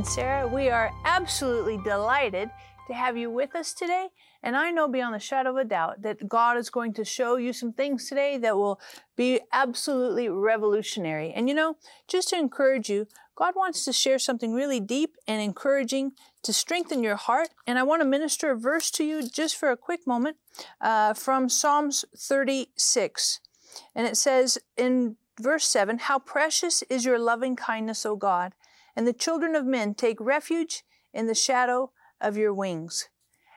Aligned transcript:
and 0.00 0.06
Sarah. 0.06 0.48
We 0.48 0.70
are 0.70 0.90
absolutely 1.04 1.76
delighted 1.76 2.48
to 2.86 2.94
have 2.94 3.18
you 3.18 3.30
with 3.30 3.54
us 3.54 3.74
today. 3.74 4.08
And 4.42 4.56
I 4.56 4.70
know 4.70 4.88
beyond 4.88 5.14
the 5.14 5.18
shadow 5.18 5.50
of 5.50 5.56
a 5.58 5.64
doubt 5.66 6.00
that 6.00 6.26
God 6.26 6.56
is 6.56 6.70
going 6.70 6.94
to 6.94 7.04
show 7.04 7.36
you 7.36 7.52
some 7.52 7.74
things 7.74 8.08
today 8.08 8.38
that 8.38 8.56
will 8.56 8.80
be 9.14 9.40
absolutely 9.52 10.30
revolutionary. 10.30 11.34
And 11.34 11.50
you 11.50 11.54
know, 11.54 11.76
just 12.08 12.30
to 12.30 12.38
encourage 12.38 12.88
you, 12.88 13.08
God 13.36 13.52
wants 13.54 13.84
to 13.84 13.92
share 13.92 14.18
something 14.18 14.54
really 14.54 14.80
deep 14.80 15.16
and 15.28 15.42
encouraging 15.42 16.12
to 16.44 16.52
strengthen 16.54 17.02
your 17.04 17.16
heart. 17.16 17.50
And 17.66 17.78
I 17.78 17.82
want 17.82 18.00
to 18.00 18.08
minister 18.08 18.52
a 18.52 18.58
verse 18.58 18.90
to 18.92 19.04
you 19.04 19.28
just 19.28 19.54
for 19.54 19.70
a 19.70 19.76
quick 19.76 20.06
moment 20.06 20.38
uh, 20.80 21.12
from 21.12 21.50
Psalms 21.50 22.06
36. 22.16 23.40
And 23.94 24.06
it 24.06 24.16
says 24.16 24.56
in 24.78 25.16
verse 25.38 25.66
7 25.66 25.98
How 25.98 26.18
precious 26.18 26.80
is 26.88 27.04
your 27.04 27.18
loving 27.18 27.54
kindness, 27.54 28.06
O 28.06 28.16
God! 28.16 28.54
And 28.96 29.06
the 29.06 29.12
children 29.12 29.54
of 29.54 29.64
men 29.64 29.94
take 29.94 30.20
refuge 30.20 30.82
in 31.12 31.26
the 31.26 31.34
shadow 31.34 31.92
of 32.20 32.36
your 32.36 32.52
wings. 32.52 33.08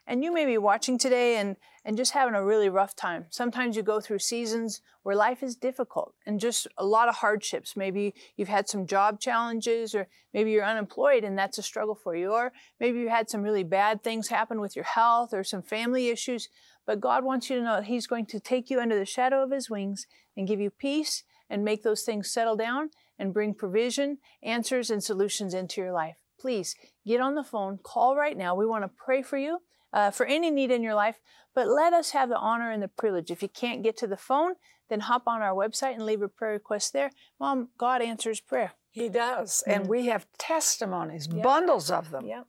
And 0.05 0.23
you 0.23 0.33
may 0.33 0.45
be 0.45 0.57
watching 0.57 0.97
today 0.97 1.37
and, 1.37 1.55
and 1.85 1.95
just 1.95 2.11
having 2.11 2.35
a 2.35 2.43
really 2.43 2.67
rough 2.67 2.93
time. 2.93 3.25
Sometimes 3.29 3.77
you 3.77 3.83
go 3.83 4.01
through 4.01 4.19
seasons 4.19 4.81
where 5.03 5.15
life 5.15 5.41
is 5.41 5.55
difficult 5.55 6.13
and 6.25 6.41
just 6.41 6.67
a 6.77 6.85
lot 6.85 7.07
of 7.07 7.15
hardships. 7.15 7.77
Maybe 7.77 8.13
you've 8.35 8.49
had 8.49 8.67
some 8.67 8.85
job 8.85 9.21
challenges, 9.21 9.95
or 9.95 10.07
maybe 10.33 10.51
you're 10.51 10.65
unemployed 10.65 11.23
and 11.23 11.37
that's 11.37 11.57
a 11.57 11.63
struggle 11.63 11.95
for 11.95 12.15
you, 12.15 12.33
or 12.33 12.51
maybe 12.81 12.99
you 12.99 13.09
had 13.09 13.29
some 13.29 13.43
really 13.43 13.63
bad 13.63 14.03
things 14.03 14.27
happen 14.27 14.59
with 14.59 14.75
your 14.75 14.85
health 14.85 15.33
or 15.33 15.43
some 15.43 15.61
family 15.61 16.09
issues. 16.09 16.49
But 16.85 16.99
God 16.99 17.23
wants 17.23 17.49
you 17.49 17.55
to 17.57 17.63
know 17.63 17.75
that 17.75 17.85
He's 17.85 18.07
going 18.07 18.25
to 18.27 18.41
take 18.41 18.69
you 18.69 18.81
under 18.81 18.99
the 18.99 19.05
shadow 19.05 19.41
of 19.41 19.51
His 19.51 19.69
wings 19.69 20.05
and 20.35 20.47
give 20.47 20.59
you 20.59 20.69
peace 20.69 21.23
and 21.49 21.63
make 21.63 21.83
those 21.83 22.03
things 22.03 22.29
settle 22.29 22.57
down 22.57 22.89
and 23.19 23.33
bring 23.33 23.53
provision, 23.53 24.17
answers, 24.41 24.89
and 24.89 25.03
solutions 25.03 25.53
into 25.53 25.81
your 25.81 25.91
life. 25.91 26.15
Please 26.39 26.75
get 27.05 27.21
on 27.21 27.35
the 27.35 27.43
phone, 27.43 27.79
call 27.81 28.15
right 28.15 28.37
now. 28.37 28.55
We 28.55 28.65
want 28.65 28.83
to 28.83 28.89
pray 28.89 29.21
for 29.21 29.37
you. 29.37 29.59
Uh, 29.95 30.09
for 30.09 30.25
any 30.25 30.49
need 30.49 30.71
in 30.71 30.81
your 30.81 30.95
life, 30.95 31.19
but 31.53 31.67
let 31.67 31.93
us 31.93 32.09
have 32.13 32.27
the 32.27 32.35
honor 32.35 32.71
and 32.71 32.81
the 32.81 32.87
privilege. 32.87 33.29
If 33.29 33.43
you 33.43 33.47
can't 33.47 33.83
get 33.83 33.95
to 33.97 34.07
the 34.07 34.17
phone, 34.17 34.53
then 34.89 35.01
hop 35.01 35.27
on 35.27 35.43
our 35.43 35.53
website 35.53 35.93
and 35.93 36.03
leave 36.03 36.23
a 36.23 36.27
prayer 36.27 36.53
request 36.53 36.93
there. 36.93 37.11
Mom, 37.39 37.69
God 37.77 38.01
answers 38.01 38.39
prayer. 38.41 38.71
He 38.89 39.07
does. 39.07 39.63
Mhm. 39.67 39.71
And 39.75 39.87
we 39.87 40.07
have 40.07 40.25
testimonies, 40.39 41.27
Yep. 41.31 41.43
bundles 41.43 41.91
of 41.91 42.09
them, 42.09 42.25
Yeah, 42.25 42.45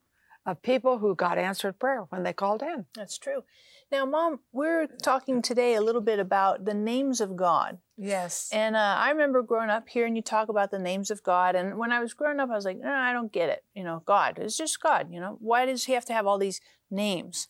of 0.46 0.62
people 0.62 0.96
who 1.00 1.14
got 1.14 1.36
answered 1.36 1.78
prayer 1.78 2.04
when 2.08 2.22
they 2.22 2.32
called 2.32 2.62
in. 2.62 2.86
that's 2.94 3.18
true. 3.18 3.44
Now, 3.92 4.06
Mom, 4.06 4.40
we're 4.50 4.86
talking 4.86 5.42
today 5.42 5.74
a 5.74 5.82
little 5.82 6.00
bit 6.00 6.18
about 6.18 6.64
the 6.64 6.72
names 6.72 7.20
of 7.20 7.36
God. 7.36 7.78
Yes. 7.96 8.48
And 8.52 8.74
uh, 8.74 8.96
I 8.98 9.10
remember 9.10 9.42
growing 9.42 9.70
up 9.70 9.88
hearing 9.88 10.16
you 10.16 10.22
talk 10.22 10.48
about 10.48 10.70
the 10.70 10.78
names 10.78 11.10
of 11.10 11.22
God. 11.22 11.54
And 11.54 11.78
when 11.78 11.92
I 11.92 12.00
was 12.00 12.12
growing 12.12 12.40
up, 12.40 12.50
I 12.50 12.54
was 12.54 12.64
like, 12.64 12.78
no, 12.78 12.90
I 12.90 13.12
don't 13.12 13.32
get 13.32 13.48
it. 13.48 13.64
You 13.74 13.84
know, 13.84 14.02
God 14.04 14.38
is 14.38 14.56
just 14.56 14.82
God. 14.82 15.08
You 15.12 15.20
know, 15.20 15.36
why 15.40 15.66
does 15.66 15.84
He 15.84 15.92
have 15.92 16.04
to 16.06 16.12
have 16.12 16.26
all 16.26 16.38
these 16.38 16.60
names? 16.90 17.46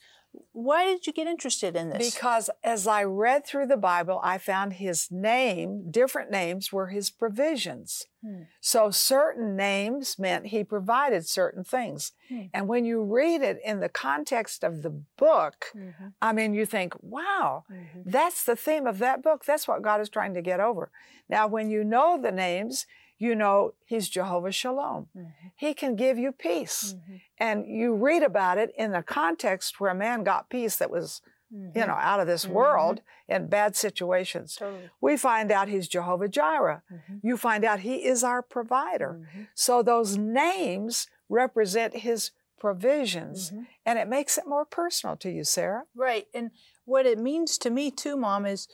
Why 0.52 0.84
did 0.84 1.06
you 1.06 1.12
get 1.12 1.26
interested 1.26 1.76
in 1.76 1.90
this? 1.90 2.14
Because 2.14 2.48
as 2.62 2.86
I 2.86 3.04
read 3.04 3.46
through 3.46 3.66
the 3.66 3.76
Bible, 3.76 4.20
I 4.22 4.38
found 4.38 4.74
his 4.74 5.10
name, 5.10 5.90
different 5.90 6.30
names 6.30 6.72
were 6.72 6.88
his 6.88 7.10
provisions. 7.10 8.06
Hmm. 8.22 8.42
So 8.60 8.90
certain 8.90 9.56
names 9.56 10.18
meant 10.18 10.46
he 10.46 10.64
provided 10.64 11.26
certain 11.26 11.64
things. 11.64 12.12
Hmm. 12.28 12.42
And 12.52 12.68
when 12.68 12.84
you 12.84 13.02
read 13.02 13.42
it 13.42 13.60
in 13.64 13.80
the 13.80 13.88
context 13.88 14.64
of 14.64 14.82
the 14.82 14.90
book, 15.16 15.66
Mhm, 15.74 16.14
I 16.22 16.32
mean, 16.32 16.54
you 16.54 16.66
think, 16.66 16.94
wow, 17.00 17.64
mhm. 17.70 18.02
That's 18.04 18.44
the 18.44 18.56
theme 18.56 18.86
of 18.86 18.98
that 18.98 19.22
book. 19.22 19.44
That's 19.44 19.68
what 19.68 19.82
God 19.82 20.00
is 20.00 20.08
trying 20.08 20.34
to 20.34 20.42
get 20.42 20.60
over. 20.60 20.90
Now, 21.28 21.46
when 21.46 21.70
you 21.70 21.84
know 21.84 22.18
the 22.20 22.32
names, 22.32 22.86
you 23.18 23.34
know 23.34 23.74
He's 23.86 24.08
Jehovah 24.08 24.52
Shalom. 24.52 25.08
Mhm. 25.16 25.32
He 25.56 25.74
can 25.74 25.96
give 25.96 26.18
you 26.18 26.32
peace. 26.32 26.94
Mhm. 26.94 27.20
And 27.38 27.66
you 27.66 27.94
read 27.94 28.22
about 28.22 28.58
it 28.58 28.72
in 28.76 28.94
a 28.94 29.02
context 29.02 29.78
where 29.80 29.90
a 29.90 29.94
man 29.94 30.24
got 30.24 30.48
peace 30.50 30.76
that 30.76 30.90
was, 30.90 31.22
you 31.50 31.70
Mhm. 31.74 31.86
know, 31.86 31.94
out 31.94 32.20
of 32.20 32.26
this 32.26 32.44
Mhm. 32.46 32.50
world 32.50 33.02
in 33.28 33.46
bad 33.46 33.76
situations. 33.76 34.56
Totally. 34.56 34.90
We 35.00 35.16
find 35.16 35.50
out 35.52 35.68
He's 35.68 35.86
Jehovah 35.88 36.28
Jireh. 36.28 36.82
Mhm. 36.90 37.20
You 37.22 37.36
find 37.36 37.64
out 37.64 37.80
He 37.80 38.04
is 38.04 38.24
our 38.24 38.42
provider. 38.42 39.20
Mhm. 39.36 39.48
So 39.54 39.82
those 39.82 40.16
names 40.18 41.08
represent 41.28 41.94
His 41.98 42.32
provisions, 42.58 43.52
and 43.84 43.98
it 43.98 44.08
makes 44.08 44.38
it 44.38 44.46
more 44.46 44.64
personal 44.64 45.16
to 45.18 45.30
you, 45.30 45.44
Sarah. 45.44 45.84
Right. 45.94 46.26
And 46.34 46.50
what 46.86 47.04
it 47.06 47.18
means 47.18 47.58
to 47.58 47.70
me, 47.70 47.90
too, 47.90 48.16
Mom, 48.16 48.46
is 48.46 48.68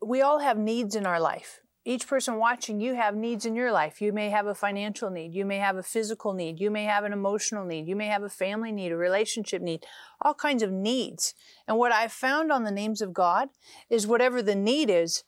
we 0.00 0.22
all 0.22 0.38
have 0.38 0.56
needs 0.58 0.94
in 0.96 1.06
our 1.06 1.20
life. 1.20 1.60
Each 1.88 2.08
person 2.08 2.34
watching, 2.38 2.80
you 2.80 2.96
have 2.96 3.14
needs 3.14 3.46
in 3.46 3.54
your 3.54 3.70
life. 3.70 4.02
You 4.02 4.12
may 4.12 4.28
have 4.30 4.48
a 4.48 4.56
financial 4.56 5.08
need. 5.08 5.32
You 5.32 5.44
may 5.44 5.58
have 5.58 5.76
a 5.76 5.84
physical 5.84 6.32
need. 6.32 6.58
You 6.58 6.68
may 6.68 6.82
have 6.82 7.04
an 7.04 7.12
emotional 7.12 7.64
need. 7.64 7.86
You 7.86 7.94
may 7.94 8.08
have 8.08 8.24
a 8.24 8.28
family 8.28 8.72
need, 8.72 8.90
a 8.90 8.96
relationship 8.96 9.62
need, 9.62 9.86
all 10.20 10.34
kinds 10.34 10.64
of 10.64 10.72
needs. 10.72 11.32
And 11.68 11.78
what 11.78 11.92
I've 11.92 12.10
found 12.10 12.50
on 12.50 12.64
the 12.64 12.72
names 12.72 13.00
of 13.00 13.14
God 13.14 13.50
is 13.88 14.04
whatever 14.04 14.42
the 14.42 14.56
need 14.56 14.90
is, 14.90 15.22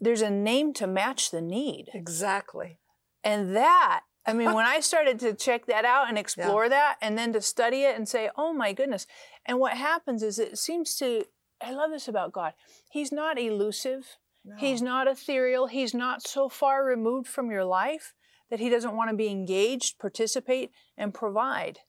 there's 0.00 0.20
a 0.20 0.30
name 0.30 0.72
to 0.74 0.88
match 0.88 1.30
the 1.30 1.40
need. 1.40 1.90
Exactly. 1.94 2.80
And 3.22 3.54
that, 3.54 4.00
I 4.26 4.32
mean, 4.32 4.52
when 4.54 4.66
I 4.66 4.80
started 4.80 5.20
to 5.20 5.32
check 5.32 5.66
that 5.66 5.84
out 5.84 6.08
and 6.08 6.18
explore 6.18 6.68
that 6.68 6.96
and 7.00 7.16
then 7.16 7.32
to 7.34 7.40
study 7.40 7.84
it 7.84 7.94
and 7.94 8.08
say, 8.08 8.30
oh 8.36 8.52
my 8.52 8.72
goodness. 8.72 9.06
And 9.46 9.60
what 9.60 9.74
happens 9.74 10.24
is 10.24 10.40
it 10.40 10.58
seems 10.58 10.96
to, 10.96 11.26
I 11.62 11.70
love 11.70 11.92
this 11.92 12.08
about 12.08 12.32
God. 12.32 12.54
He's 12.90 13.12
not 13.12 13.38
elusive. 13.38 14.16
He's 14.56 14.80
not 14.80 15.06
ethereal. 15.08 15.66
He's 15.66 15.94
not 15.94 16.22
so 16.22 16.48
far 16.48 16.84
removed 16.84 17.28
from 17.28 17.50
your 17.50 17.64
life 17.64 18.14
that 18.50 18.60
he 18.60 18.70
doesn't 18.70 18.96
want 18.96 19.10
to 19.10 19.16
be 19.16 19.28
engaged, 19.28 19.98
participate, 19.98 20.70
and 20.96 21.12
provide. 21.12 21.80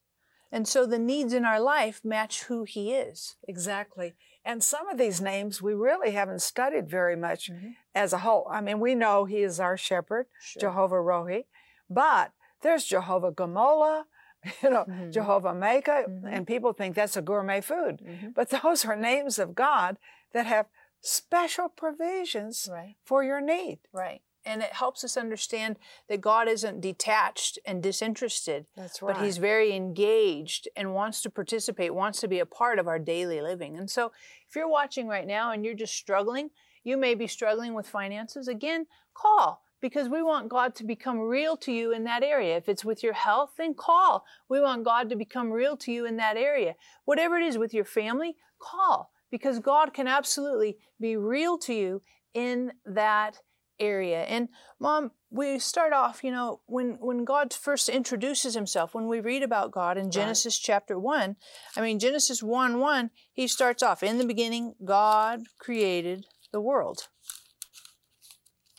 And 0.51 0.67
so 0.67 0.85
the 0.85 0.99
needs 0.99 1.31
in 1.33 1.45
our 1.45 1.59
life 1.59 2.01
match 2.03 2.43
who 2.43 2.63
he 2.63 2.91
is. 2.93 3.35
Exactly. 3.47 4.15
And 4.43 4.63
some 4.63 4.89
of 4.89 4.97
these 4.97 5.21
names 5.21 5.61
we 5.61 5.73
really 5.73 6.11
haven't 6.11 6.41
studied 6.41 6.89
very 6.89 7.15
much 7.15 7.49
Mhm. 7.51 7.75
as 7.93 8.13
a 8.13 8.19
whole. 8.19 8.47
I 8.49 8.59
mean, 8.61 8.79
we 8.79 8.95
know 8.95 9.25
he 9.25 9.43
is 9.43 9.59
our 9.59 9.77
shepherd, 9.77 10.25
Sure. 10.41 10.59
Jehovah 10.61 10.95
Rohi, 10.95 11.45
but 11.89 12.31
there's 12.61 12.83
Jehovah 12.85 13.31
Gamola, 13.31 14.05
you 14.63 14.69
know, 14.71 14.85
Mhm. 14.85 15.11
Jehovah 15.11 15.53
Mecca, 15.53 16.05
Mhm. 16.09 16.25
and 16.25 16.47
people 16.47 16.73
think 16.73 16.95
that's 16.95 17.15
a 17.17 17.21
gourmet 17.21 17.61
food. 17.61 18.01
Mhm. 18.03 18.33
But 18.33 18.49
those 18.49 18.85
are 18.85 18.95
names 18.95 19.38
of 19.38 19.53
God 19.53 19.97
that 20.31 20.45
have 20.47 20.67
special 21.01 21.69
provisions 21.69 22.67
Right. 22.71 22.95
for 23.03 23.23
your 23.23 23.41
need. 23.41 23.79
Right. 23.91 24.21
And 24.45 24.61
it 24.63 24.73
helps 24.73 25.03
us 25.03 25.17
understand 25.17 25.77
that 26.07 26.21
God 26.21 26.47
isn't 26.47 26.79
detached 26.81 27.59
and 27.65 27.83
disinterested, 27.83 28.67
That's 28.75 29.01
right. 29.01 29.13
but 29.15 29.23
He's 29.23 29.38
very 29.38 29.73
engaged 29.75 30.67
and 30.75 30.93
wants 30.93 31.21
to 31.23 31.29
participate, 31.29 31.93
wants 31.93 32.21
to 32.21 32.27
be 32.27 32.39
a 32.39 32.45
part 32.45 32.79
of 32.79 32.88
our 32.88 32.99
daily 32.99 33.41
living. 33.41 33.77
And 33.77 33.91
so, 33.91 34.11
if 34.47 34.55
you're 34.55 34.69
watching 34.69 35.07
right 35.07 35.27
now 35.27 35.51
and 35.51 35.65
you're 35.65 35.73
just 35.73 35.93
struggling, 35.95 36.51
you 36.83 36.95
may 36.97 37.15
be 37.15 37.27
struggling 37.27 37.73
with 37.73 37.88
finances, 37.88 38.47
again, 38.47 38.88
call 39.13 39.61
because 39.81 40.09
we 40.09 40.21
want 40.21 40.49
God 40.49 40.75
to 40.75 40.83
become 40.83 41.19
real 41.19 41.55
to 41.57 41.71
you 41.71 41.91
in 41.93 42.03
that 42.05 42.23
area. 42.23 42.57
If 42.57 42.67
it's 42.67 42.83
with 42.85 43.03
your 43.03 43.13
health, 43.13 43.51
then 43.57 43.73
call. 43.73 44.25
We 44.49 44.59
want 44.59 44.83
God 44.83 45.09
to 45.09 45.15
become 45.15 45.51
real 45.51 45.77
to 45.77 45.91
you 45.91 46.05
in 46.05 46.17
that 46.17 46.38
area. 46.38 46.75
Whatever 47.05 47.38
it 47.38 47.45
is 47.45 47.57
with 47.57 47.73
your 47.73 47.85
family, 47.85 48.35
call 48.59 49.11
because 49.31 49.59
God 49.59 49.94
can 49.94 50.07
absolutely 50.07 50.78
be 51.00 51.16
real 51.16 51.57
to 51.59 51.73
you 51.73 52.01
in 52.34 52.73
that 52.85 53.40
area. 53.79 54.23
And 54.23 54.50
mom, 54.79 55.12
we 55.29 55.59
start 55.59 55.94
off, 55.94 56.23
you 56.23 56.31
know, 56.31 56.62
when 56.66 56.97
when 57.00 57.23
God 57.23 57.53
first 57.53 57.88
introduces 57.89 58.53
himself, 58.53 58.94
when 58.94 59.07
we 59.07 59.19
read 59.19 59.44
about 59.44 59.71
God 59.71 59.98
in 59.98 60.12
Genesis 60.12 60.57
chapter 60.57 61.00
1, 61.00 61.36
I 61.77 61.81
mean 61.81 62.00
Genesis 62.00 62.44
1 62.44 62.80
1, 62.80 63.09
he 63.31 63.48
starts 63.48 63.83
off, 63.83 64.03
in 64.03 64.18
the 64.18 64.25
beginning, 64.25 64.75
God 64.83 65.44
created 65.59 66.25
the 66.51 66.62
world. 66.62 67.07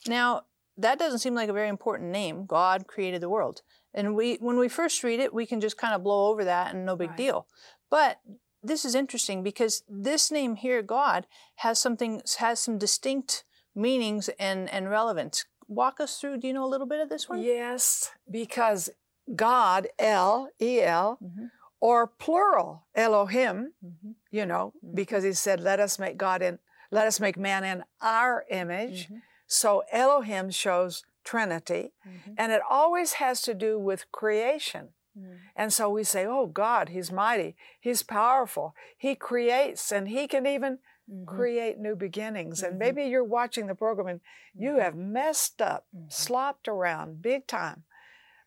Now, 0.07 0.43
that 0.77 0.99
doesn't 0.99 1.19
seem 1.21 1.35
like 1.35 1.49
a 1.49 1.53
very 1.55 1.69
important 1.69 2.11
name. 2.11 2.47
God 2.47 2.87
created 2.87 3.21
the 3.21 3.29
world. 3.29 3.63
And 3.93 4.15
we 4.15 4.37
when 4.37 4.59
we 4.59 4.69
first 4.69 5.03
read 5.03 5.21
it, 5.21 5.35
we 5.35 5.47
can 5.47 5.61
just 5.61 5.77
kind 5.77 5.95
of 5.95 6.03
blow 6.03 6.31
over 6.31 6.45
that 6.45 6.75
and 6.75 6.87
no 6.87 6.97
big 6.97 7.11
Right. 7.11 7.17
deal. 7.17 7.47
But 7.91 8.21
this 8.63 8.85
is 8.85 8.95
interesting 8.95 9.43
because 9.43 9.83
this 9.89 10.31
name 10.31 10.57
here, 10.57 10.83
God, 10.83 11.27
has 11.57 11.79
something 11.79 12.23
has 12.39 12.61
some 12.61 12.79
distinct 12.79 13.45
meanings 13.75 14.29
and, 14.39 14.69
and 14.71 14.91
relevance. 14.91 15.45
Walk 15.69 16.01
us 16.01 16.19
through, 16.19 16.39
do 16.39 16.49
you 16.49 16.53
know 16.53 16.65
a 16.65 16.69
little 16.75 16.87
bit 16.87 17.01
of 17.01 17.09
this 17.09 17.29
one? 17.29 17.43
Yes, 17.43 18.11
because 18.31 18.91
God, 19.35 19.89
El, 19.99 20.49
E 20.61 20.81
L, 20.83 21.19
Mhm, 21.23 21.51
or 21.81 22.07
plural, 22.07 22.87
Elohim, 22.95 23.73
mhm, 23.85 24.15
you 24.31 24.45
know, 24.45 24.73
Mhm. 24.85 24.95
because 24.95 25.23
he 25.25 25.33
said, 25.33 25.61
let 25.61 25.79
us 25.81 25.99
make 25.99 26.17
God 26.17 26.43
in, 26.43 26.59
let 26.91 27.07
us 27.07 27.21
make 27.21 27.37
man 27.39 27.63
in 27.65 27.85
our 28.01 28.45
image. 28.51 29.09
mhm, 29.09 29.23
So 29.47 29.83
Elohim 29.91 30.51
shows 30.51 31.05
Trinity, 31.25 31.93
mhm, 32.07 32.35
and 32.37 32.51
it 32.53 32.63
always 32.69 33.15
has 33.15 33.41
to 33.43 33.55
do 33.55 33.79
with 33.79 34.11
creation. 34.13 34.95
Mhm. 35.17 35.39
And 35.57 35.73
so 35.73 35.89
we 35.91 36.05
say, 36.05 36.27
oh, 36.27 36.47
God, 36.47 36.89
He's 36.91 37.13
mighty, 37.13 37.57
He's 37.81 38.03
powerful, 38.03 38.75
He 38.97 39.15
creates, 39.15 39.93
and 39.93 40.09
He 40.09 40.27
can 40.27 40.47
even 40.47 40.79
Mhm, 41.11 41.27
create 41.27 41.79
new 41.79 41.97
beginnings. 41.97 42.63
Mhm. 42.63 42.69
And 42.69 42.79
maybe 42.79 43.05
you're 43.05 43.25
watching 43.25 43.67
the 43.67 43.75
program 43.75 44.07
and 44.07 44.21
you 44.55 44.75
mhm. 44.75 44.83
have 44.83 44.95
messed 44.95 45.61
up, 45.61 45.87
Mhm. 45.95 46.13
slopped 46.13 46.69
around 46.69 47.23
big 47.23 47.47
time. 47.47 47.85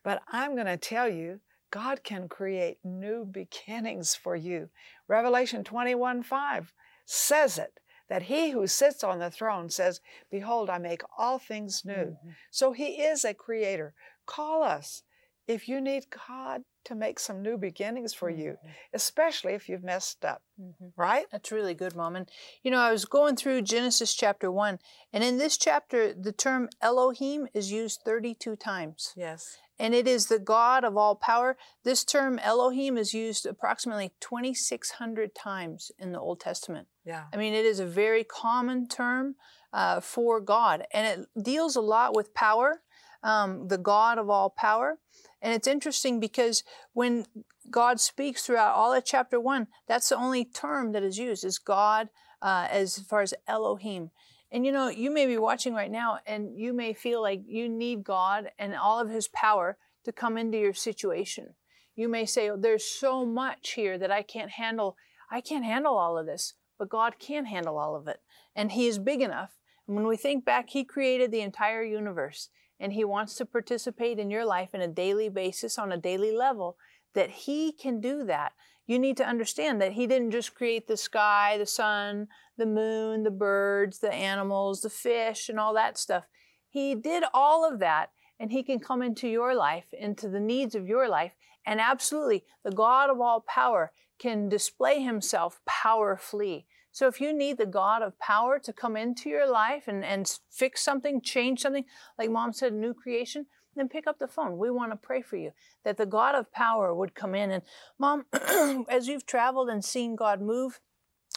But 0.02 0.22
I'm 0.28 0.54
going 0.54 0.66
to 0.66 0.76
tell 0.76 1.08
you, 1.08 1.40
God 1.70 2.04
can 2.04 2.28
create 2.28 2.78
new 2.84 3.24
beginnings 3.24 4.14
for 4.14 4.36
you. 4.36 4.70
Revelation 5.08 5.64
21 5.64 6.22
5 6.22 6.72
says 7.04 7.58
it 7.58 7.80
that 8.08 8.22
he 8.22 8.50
who 8.50 8.66
sits 8.66 9.02
on 9.02 9.18
the 9.18 9.30
throne 9.30 9.70
says, 9.70 10.00
Behold, 10.30 10.70
I 10.70 10.78
make 10.78 11.02
all 11.18 11.38
things 11.38 11.84
new. 11.84 12.16
Mm-hmm. 12.16 12.30
So 12.50 12.72
he 12.72 13.02
is 13.02 13.24
a 13.24 13.34
creator. 13.34 13.94
Call 14.26 14.62
us 14.62 15.02
if 15.46 15.68
you 15.68 15.80
need 15.80 16.06
God 16.28 16.62
to 16.84 16.94
make 16.94 17.18
some 17.18 17.42
new 17.42 17.56
beginnings 17.56 18.12
for 18.12 18.28
you, 18.28 18.58
Mhm. 18.62 18.70
especially 18.92 19.54
if 19.54 19.68
you've 19.68 19.82
messed 19.82 20.24
up, 20.24 20.42
Mhm. 20.60 20.92
right? 20.96 21.26
That's 21.30 21.50
really 21.50 21.74
good, 21.74 21.94
Mom. 21.96 22.14
And 22.16 22.30
you 22.62 22.70
know, 22.70 22.78
I 22.78 22.92
was 22.92 23.04
going 23.06 23.36
through 23.36 23.62
Genesis 23.62 24.14
chapter 24.14 24.50
one, 24.50 24.78
and 25.12 25.24
in 25.24 25.38
this 25.38 25.56
chapter, 25.56 26.12
the 26.12 26.32
term 26.32 26.68
Elohim 26.80 27.48
is 27.54 27.72
used 27.72 28.02
32 28.04 28.56
times. 28.56 29.12
Yes. 29.16 29.58
and 29.76 29.92
it 29.92 30.06
is 30.06 30.28
the 30.28 30.38
God 30.38 30.84
of 30.84 30.96
all 30.96 31.16
power. 31.16 31.56
This 31.82 32.04
term 32.04 32.38
Elohim 32.38 32.96
is 32.96 33.12
used 33.12 33.44
approximately 33.44 34.12
2,600 34.20 35.34
times 35.34 35.90
in 35.98 36.12
the 36.12 36.20
Old 36.20 36.38
Testament. 36.38 36.86
Yeah. 37.04 37.24
I 37.32 37.36
mean, 37.36 37.54
it 37.54 37.64
is 37.64 37.80
a 37.80 37.84
very 37.86 38.22
common 38.22 38.86
term 38.86 39.34
uh, 39.72 39.98
for 39.98 40.40
God, 40.40 40.86
and 40.92 41.22
it 41.22 41.42
deals 41.42 41.74
a 41.74 41.80
lot 41.80 42.14
with 42.14 42.32
power, 42.34 42.82
um, 43.24 43.66
the 43.68 43.78
God 43.78 44.18
of 44.18 44.30
all 44.30 44.50
power. 44.50 44.98
And 45.42 45.52
it's 45.52 45.66
interesting 45.66 46.20
because 46.20 46.62
when 46.92 47.26
God 47.70 47.98
speaks 47.98 48.44
throughout 48.44 48.74
all 48.74 48.92
of 48.92 49.04
chapter 49.04 49.40
one, 49.40 49.66
that's 49.88 50.10
the 50.10 50.16
only 50.16 50.44
term 50.44 50.92
that 50.92 51.02
is 51.02 51.18
used 51.18 51.44
is 51.44 51.58
God 51.58 52.10
uh, 52.40 52.68
as 52.70 52.98
far 52.98 53.22
as 53.22 53.34
Elohim. 53.48 54.10
And 54.52 54.64
you 54.64 54.70
know, 54.70 54.88
you 54.88 55.10
may 55.10 55.26
be 55.26 55.38
watching 55.38 55.74
right 55.74 55.90
now 55.90 56.18
and 56.26 56.56
you 56.56 56.72
may 56.72 56.92
feel 56.92 57.20
like 57.20 57.42
you 57.46 57.68
need 57.68 58.04
God 58.04 58.50
and 58.58 58.74
all 58.74 59.00
of 59.00 59.10
His 59.10 59.26
power 59.26 59.78
to 60.04 60.12
come 60.12 60.36
into 60.36 60.58
your 60.58 60.74
situation. 60.74 61.54
You 61.96 62.08
may 62.08 62.26
say, 62.26 62.50
oh, 62.50 62.56
There's 62.56 62.84
so 62.84 63.24
much 63.24 63.72
here 63.72 63.98
that 63.98 64.12
I 64.12 64.22
can't 64.22 64.50
handle. 64.50 64.96
I 65.30 65.40
can't 65.40 65.64
handle 65.64 65.96
all 65.96 66.18
of 66.18 66.26
this, 66.26 66.54
but 66.78 66.90
God 66.90 67.18
can 67.18 67.46
handle 67.46 67.78
all 67.78 67.96
of 67.96 68.06
it. 68.06 68.20
And 68.54 68.72
He 68.72 68.86
is 68.86 68.98
big 68.98 69.22
enough. 69.22 69.56
And 69.86 69.96
when 69.96 70.06
we 70.06 70.16
think 70.16 70.44
back, 70.44 70.70
He 70.70 70.84
created 70.84 71.32
the 71.32 71.40
entire 71.40 71.82
universe 71.82 72.50
and 72.80 72.92
He 72.92 73.04
wants 73.04 73.34
to 73.36 73.46
participate 73.46 74.18
in 74.18 74.30
your 74.30 74.44
life 74.44 74.70
on 74.74 74.80
a 74.80 74.88
daily 74.88 75.28
basis, 75.28 75.78
on 75.78 75.92
a 75.92 75.96
daily 75.96 76.32
level, 76.32 76.76
that 77.14 77.30
He 77.30 77.72
can 77.72 78.00
do 78.00 78.24
that. 78.24 78.52
You 78.86 78.98
need 78.98 79.16
to 79.16 79.26
understand 79.26 79.80
that 79.80 79.92
He 79.92 80.06
didn't 80.06 80.32
just 80.32 80.54
create 80.54 80.86
the 80.86 80.96
sky, 80.96 81.56
the 81.58 81.66
sun, 81.66 82.28
the 82.58 82.66
moon, 82.66 83.22
the 83.22 83.30
birds, 83.30 83.98
the 83.98 84.12
animals, 84.12 84.82
the 84.82 84.90
fish, 84.90 85.48
and 85.48 85.58
all 85.58 85.74
that 85.74 85.96
stuff. 85.98 86.24
He 86.68 86.94
did 86.94 87.24
all 87.32 87.70
of 87.70 87.78
that, 87.80 88.10
and 88.38 88.50
He 88.50 88.62
can 88.62 88.80
come 88.80 89.00
into 89.00 89.28
your 89.28 89.54
life, 89.54 89.86
into 89.92 90.28
the 90.28 90.40
needs 90.40 90.74
of 90.74 90.88
your 90.88 91.08
life. 91.08 91.32
And 91.64 91.80
absolutely, 91.80 92.44
the 92.64 92.72
God 92.72 93.08
of 93.08 93.20
all 93.20 93.40
power 93.40 93.92
can 94.18 94.48
display 94.48 95.02
Himself 95.02 95.60
powerfully. 95.66 96.66
So 96.94 97.08
if 97.08 97.20
you 97.20 97.32
need 97.32 97.58
the 97.58 97.66
God 97.66 98.02
of 98.02 98.16
power 98.20 98.60
to 98.60 98.72
come 98.72 98.96
into 98.96 99.28
your 99.28 99.50
life 99.50 99.88
and, 99.88 100.04
and 100.04 100.32
fix 100.48 100.80
something, 100.80 101.20
change 101.20 101.62
something, 101.62 101.84
like 102.16 102.30
mom 102.30 102.52
said, 102.52 102.72
new 102.72 102.94
creation, 102.94 103.46
then 103.74 103.88
pick 103.88 104.06
up 104.06 104.20
the 104.20 104.28
phone. 104.28 104.58
We 104.58 104.70
want 104.70 104.92
to 104.92 104.96
pray 104.96 105.20
for 105.20 105.34
you 105.34 105.50
that 105.82 105.96
the 105.96 106.06
God 106.06 106.36
of 106.36 106.52
power 106.52 106.94
would 106.94 107.16
come 107.16 107.34
in. 107.34 107.50
And 107.50 107.64
mom, 107.98 108.26
as 108.88 109.08
you've 109.08 109.26
traveled 109.26 109.68
and 109.68 109.84
seen 109.84 110.14
God 110.14 110.40
move, 110.40 110.78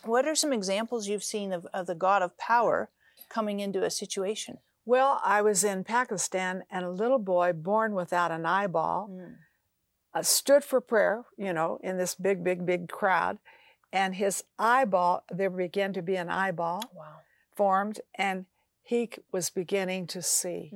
what 0.04 0.28
are 0.28 0.36
some 0.36 0.54
examples 0.54 1.08
you've 1.08 1.24
seen 1.24 1.52
of, 1.52 1.66
of 1.74 1.88
the 1.88 1.96
God 1.96 2.22
of 2.22 2.38
power 2.38 2.92
coming 3.28 3.60
into 3.60 3.84
a 3.84 3.90
situation? 3.90 4.60
Well, 4.86 5.20
I 5.26 5.42
was 5.42 5.64
in 5.64 5.84
Pakistan 5.84 6.66
and 6.70 6.86
a 6.86 6.92
little 6.92 7.18
boy 7.18 7.54
born 7.54 7.96
without 7.96 8.30
an 8.30 8.46
eyeball 8.46 9.10
uh, 10.14 10.22
stood 10.22 10.64
for 10.64 10.82
prayer, 10.82 11.26
you 11.36 11.52
know, 11.52 11.80
in 11.82 11.98
this 11.98 12.14
big, 12.14 12.44
big, 12.44 12.64
big 12.64 12.90
crowd. 12.90 13.40
And 13.92 14.16
his 14.16 14.44
eyeball, 14.60 15.24
there 15.30 15.50
began 15.50 15.94
to 15.94 16.02
be 16.02 16.16
an 16.16 16.30
eyeball 16.30 16.84
Wow. 16.94 17.22
formed, 17.56 18.02
and 18.16 18.46
he 18.84 19.10
was 19.32 19.50
beginning 19.50 20.08
to 20.08 20.22
see. 20.22 20.72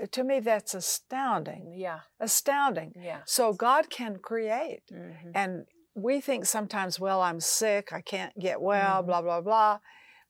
Uh, 0.00 0.06
To 0.06 0.24
me, 0.24 0.40
that's 0.40 0.74
astounding. 0.74 1.72
Yeah. 1.74 2.00
Astounding. 2.20 2.92
Yeah. 2.96 3.22
So 3.26 3.52
God 3.52 3.90
can 3.90 4.18
create. 4.18 4.82
Mhm. 4.90 5.32
And 5.34 5.66
we 5.94 6.20
think 6.20 6.46
sometimes, 6.46 6.98
well, 6.98 7.20
I'm 7.20 7.40
sick, 7.40 7.92
I 7.92 8.00
can't 8.00 8.36
get 8.38 8.60
well, 8.60 9.02
Mhm. 9.02 9.06
blah, 9.06 9.22
blah, 9.22 9.40
blah. 9.40 9.80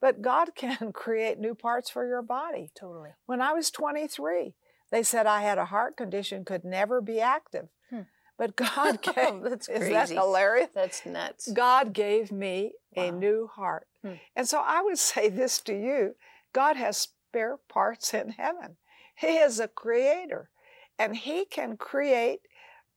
But 0.00 0.20
God 0.20 0.54
can 0.54 0.92
create 0.92 1.38
new 1.38 1.54
parts 1.54 1.88
for 1.88 2.06
your 2.06 2.20
body. 2.22 2.70
Totally. 2.74 3.14
When 3.26 3.40
I 3.40 3.52
was 3.54 3.70
23, 3.70 4.54
they 4.90 5.02
said 5.02 5.26
I 5.26 5.40
had 5.40 5.56
a 5.56 5.64
heart 5.66 5.96
condition, 5.96 6.44
could 6.44 6.64
never 6.64 7.00
be 7.00 7.20
active. 7.20 7.68
Hmm. 7.88 8.02
But 8.36 8.56
God 8.74 9.00
gave, 9.14 9.42
That's 9.42 9.68
is 9.68 9.88
that 9.90 10.10
hilarious? 10.10 10.68
That's 10.74 11.06
nuts. 11.06 11.50
God 11.52 11.92
gave 11.92 12.32
me 12.32 12.72
a 12.96 13.10
new 13.10 13.48
heart. 13.52 13.86
Hmm. 14.02 14.14
And 14.36 14.48
so 14.48 14.62
I 14.64 14.82
would 14.82 14.98
say 15.12 15.28
this 15.28 15.60
to 15.62 15.72
you 15.74 16.16
God 16.52 16.76
has 16.76 16.96
spare 16.96 17.58
parts 17.68 18.14
in 18.14 18.30
heaven. 18.30 18.76
He 19.16 19.36
is 19.38 19.60
a 19.60 19.68
creator, 19.68 20.50
and 20.98 21.16
He 21.16 21.44
can 21.44 21.76
create 21.76 22.40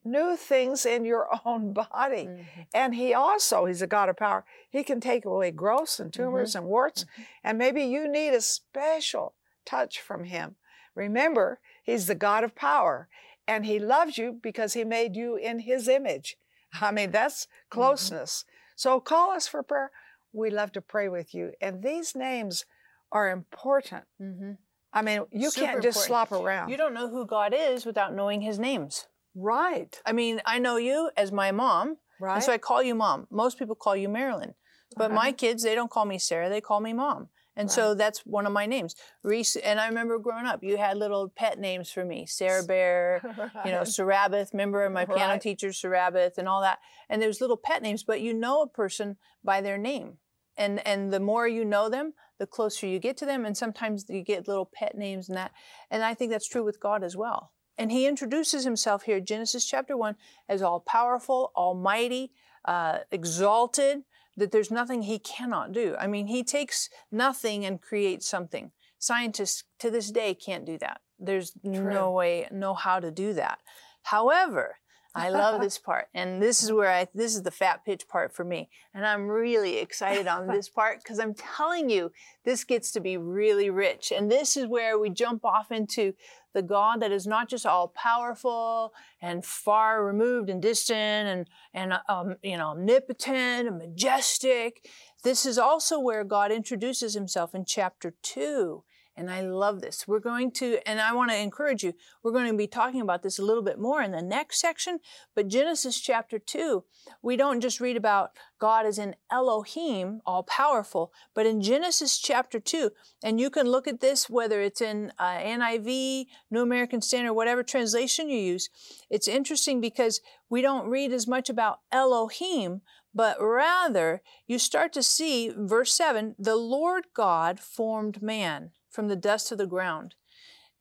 new 0.04 0.36
things 0.38 0.86
in 0.86 1.04
your 1.06 1.28
own 1.46 1.74
body. 1.74 2.28
Mhm. 2.28 2.46
And 2.74 2.96
He 2.96 3.14
also, 3.14 3.66
He's 3.66 3.82
a 3.82 3.88
God 3.88 4.10
of 4.10 4.18
power, 4.18 4.46
He 4.70 4.84
can 4.84 5.00
take 5.00 5.26
away 5.26 5.52
growths 5.52 6.00
and 6.00 6.14
tumors 6.14 6.56
and 6.56 6.66
warts. 6.66 7.04
Mhm. 7.04 7.26
And 7.44 7.58
maybe 7.58 7.84
you 7.84 8.08
need 8.08 8.30
a 8.34 8.42
special 8.42 9.36
touch 9.66 10.00
from 10.00 10.24
Him. 10.26 10.56
Remember, 10.96 11.60
He's 11.84 12.08
the 12.08 12.16
God 12.16 12.44
of 12.44 12.56
power, 12.56 13.08
and 13.48 13.66
He 13.66 13.80
loves 13.80 14.18
you 14.18 14.38
because 14.42 14.74
He 14.74 14.84
made 14.84 15.16
you 15.16 15.36
in 15.36 15.60
His 15.60 15.88
image. 15.88 16.38
I 16.82 16.92
mean, 16.92 17.12
that's 17.12 17.48
closeness. 17.70 18.44
So 18.76 19.00
call 19.00 19.32
us 19.32 19.48
for 19.48 19.64
prayer. 19.64 19.92
We 20.34 20.50
love 20.50 20.72
to 20.74 20.82
pray 20.82 21.08
with 21.10 21.34
you. 21.34 21.54
And 21.62 21.82
these 21.82 22.16
names 22.16 22.66
are 23.12 23.30
important. 23.30 24.04
Mhm. 24.22 24.58
I 24.94 25.02
mean, 25.02 25.26
you 25.32 25.50
Super 25.50 25.66
can't 25.66 25.82
just 25.84 25.98
important. 26.08 26.30
slop 26.30 26.32
around. 26.44 26.70
You 26.70 26.78
don't 26.78 26.94
know 26.94 27.08
who 27.10 27.26
God 27.26 27.54
is 27.56 27.86
without 27.86 28.14
knowing 28.14 28.42
his 28.42 28.60
names. 28.60 29.08
right. 29.40 30.02
I 30.04 30.14
mean, 30.14 30.42
I 30.46 30.58
know 30.58 30.78
you 30.78 31.12
as 31.16 31.32
my 31.32 31.52
mom, 31.52 31.98
Right. 32.20 32.36
and 32.36 32.44
so 32.44 32.52
I 32.52 32.58
call 32.58 32.82
you 32.82 32.96
mom. 32.96 33.28
Most 33.30 33.60
people 33.60 33.76
call 33.76 33.96
you 33.96 34.10
Marilyn. 34.10 34.56
But 34.96 35.12
my 35.12 35.32
kids, 35.32 35.62
they 35.62 35.76
don't 35.76 35.92
call 35.92 36.06
me 36.06 36.18
Sarah, 36.18 36.50
they 36.50 36.60
call 36.62 36.80
me 36.80 36.92
mom. 36.94 37.30
And 37.58 37.72
so 37.72 37.96
that's 37.96 38.20
one 38.20 38.46
of 38.46 38.54
my 38.54 38.66
names. 38.66 38.96
Reese, 39.24 39.56
and 39.58 39.80
I 39.80 39.88
remember 39.88 40.20
growing 40.20 40.46
up, 40.46 40.64
you 40.64 40.78
had 40.78 40.96
little 40.98 41.28
pet 41.28 41.60
names 41.60 41.92
for 41.92 42.06
me 42.06 42.26
Sarah 42.28 42.64
Bear, 42.64 43.22
you 43.66 43.72
know, 43.72 43.80
Right. 43.80 43.88
Sarabath, 43.88 44.54
remember 44.54 44.90
my 44.90 45.06
piano 45.06 45.34
Right. 45.34 45.42
teacher, 45.42 45.70
Sarabath, 45.70 46.38
and 46.38 46.48
all 46.48 46.62
that. 46.62 46.80
And 47.10 47.22
there's 47.22 47.42
little 47.42 47.58
pet 47.58 47.82
names, 47.82 48.04
but 48.04 48.22
you 48.22 48.34
know 48.34 48.62
a 48.62 48.68
person 48.68 49.18
by 49.44 49.62
their 49.62 49.78
name. 49.78 50.20
And 50.56 50.86
and 50.88 51.12
the 51.12 51.20
more 51.20 51.48
you 51.48 51.66
know 51.66 51.90
them, 51.90 52.14
the 52.40 52.48
closer 52.48 52.88
you 52.88 53.00
get 53.00 53.18
to 53.18 53.26
them. 53.26 53.46
And 53.46 53.58
sometimes 53.58 54.06
you 54.08 54.22
get 54.24 54.48
little 54.48 54.70
pet 54.72 54.96
names 54.96 55.28
and 55.28 55.38
that. 55.38 55.52
And 55.92 56.04
I 56.04 56.14
think 56.14 56.32
that's 56.32 56.48
true 56.48 56.64
with 56.64 56.80
God 56.80 57.04
as 57.04 57.18
well. 57.18 57.52
And 57.78 57.92
he 57.92 58.08
introduces 58.08 58.64
himself 58.64 59.04
here, 59.04 59.20
Genesis 59.20 59.66
chapter 59.66 59.96
1, 59.96 60.16
as 60.50 60.62
all 60.64 60.80
powerful, 60.80 61.52
almighty, 61.56 62.32
uh, 62.66 63.00
exalted, 63.12 64.04
that 64.38 64.52
there's 64.52 64.72
nothing 64.72 65.02
he 65.02 65.20
cannot 65.20 65.74
do. 65.74 65.96
I 66.00 66.08
mean, 66.08 66.28
he 66.28 66.44
takes 66.44 66.90
nothing 67.12 67.66
and 67.66 67.82
creates 67.82 68.30
something. 68.30 68.72
Scientists 69.00 69.64
to 69.80 69.92
this 69.92 70.12
day 70.12 70.34
can't 70.34 70.66
do 70.66 70.78
that. 70.78 71.02
There's 71.20 71.54
no 71.64 72.12
way, 72.12 72.48
know 72.52 72.76
how 72.76 73.00
to 73.00 73.12
do 73.12 73.34
that. 73.34 73.60
However, 74.04 74.78
I 75.16 75.30
love 75.30 75.60
this 75.60 75.78
part, 75.86 76.08
and 76.14 76.42
this 76.42 76.64
is 76.64 76.72
where 76.72 76.92
I 76.92 77.08
this 77.14 77.36
is 77.36 77.42
the 77.42 77.52
fat 77.52 77.84
pitch 77.84 78.08
part 78.08 78.34
for 78.34 78.44
me, 78.44 78.70
and 78.94 79.06
I'm 79.06 79.28
really 79.28 79.78
excited 79.78 80.28
on 80.28 80.48
this 80.54 80.70
part 80.70 81.04
because 81.04 81.20
I'm 81.20 81.34
telling 81.34 81.90
you, 81.90 82.12
this 82.46 82.64
gets 82.64 82.92
to 82.92 83.00
be 83.00 83.18
really 83.18 83.70
rich, 83.70 84.14
and 84.16 84.32
this 84.32 84.56
is 84.56 84.68
where 84.68 85.00
we 85.00 85.10
jump 85.10 85.44
off 85.44 85.72
into 85.72 86.14
the 86.58 86.64
God 86.64 87.02
that 87.02 87.12
is 87.12 87.28
not 87.28 87.48
just 87.48 87.68
all 87.68 87.90
powerful 87.90 88.92
and 89.22 89.46
far 89.46 90.04
removed 90.04 90.50
and 90.50 90.60
distant 90.60 90.98
and 90.98 91.48
and 91.72 91.94
um, 92.10 92.36
you 92.42 92.58
know 92.58 92.70
omnipotent 92.70 93.68
and 93.68 93.78
majestic. 93.78 94.90
This 95.24 95.46
is 95.46 95.60
also 95.60 96.00
where 96.00 96.24
God 96.24 96.52
introduces 96.52 97.14
Himself 97.14 97.54
in 97.54 97.64
chapter 97.64 98.16
two. 98.24 98.84
And 99.18 99.32
I 99.32 99.42
love 99.42 99.82
this. 99.82 100.08
We're 100.08 100.20
going 100.20 100.52
to, 100.52 100.78
and 100.86 101.02
I 101.02 101.12
want 101.12 101.32
to 101.32 101.38
encourage 101.38 101.84
you, 101.84 101.94
we're 102.22 102.32
going 102.32 102.52
to 102.52 102.56
be 102.56 102.68
talking 102.68 103.02
about 103.02 103.24
this 103.24 103.40
a 103.40 103.44
little 103.44 103.64
bit 103.64 103.80
more 103.80 104.04
in 104.04 104.12
the 104.12 104.22
next 104.22 104.62
section. 104.62 105.00
But 105.36 105.48
Genesis 105.48 106.00
chapter 106.00 106.38
2, 106.38 106.84
we 107.24 107.36
don't 107.36 107.60
just 107.60 107.82
read 107.82 107.98
about 107.98 108.32
God 108.60 108.86
as 108.86 109.00
in 109.00 109.16
Elohim, 109.32 110.22
all 110.24 110.44
powerful, 110.44 111.12
but 111.34 111.48
in 111.48 111.64
Genesis 111.64 112.20
chapter 112.20 112.60
2, 112.60 112.92
and 113.24 113.40
you 113.40 113.50
can 113.50 113.68
look 113.68 113.88
at 113.88 114.02
this 114.02 114.30
whether 114.30 114.62
it's 114.62 114.82
in 114.82 115.12
uh, 115.18 115.38
NIV, 115.40 116.28
New 116.52 116.62
American 116.62 117.02
Standard, 117.02 117.34
whatever 117.34 117.64
translation 117.64 118.30
you 118.30 118.38
use. 118.40 118.70
It's 119.10 119.28
interesting 119.28 119.82
because 119.82 120.22
we 120.48 120.62
don't 120.62 120.90
read 120.90 121.12
as 121.12 121.28
much 121.28 121.50
about 121.50 121.80
Elohim, 121.92 122.82
but 123.16 123.42
rather 123.42 124.22
you 124.46 124.60
start 124.60 124.94
to 124.94 125.02
see, 125.02 125.52
verse 125.56 125.92
7 125.94 126.36
the 126.38 126.56
Lord 126.56 127.06
God 127.16 127.60
formed 127.60 128.22
man 128.22 128.72
from 128.98 129.10
the 129.10 129.16
dust 129.16 129.52
of 129.52 129.60
the 129.60 129.68
ground. 129.68 130.16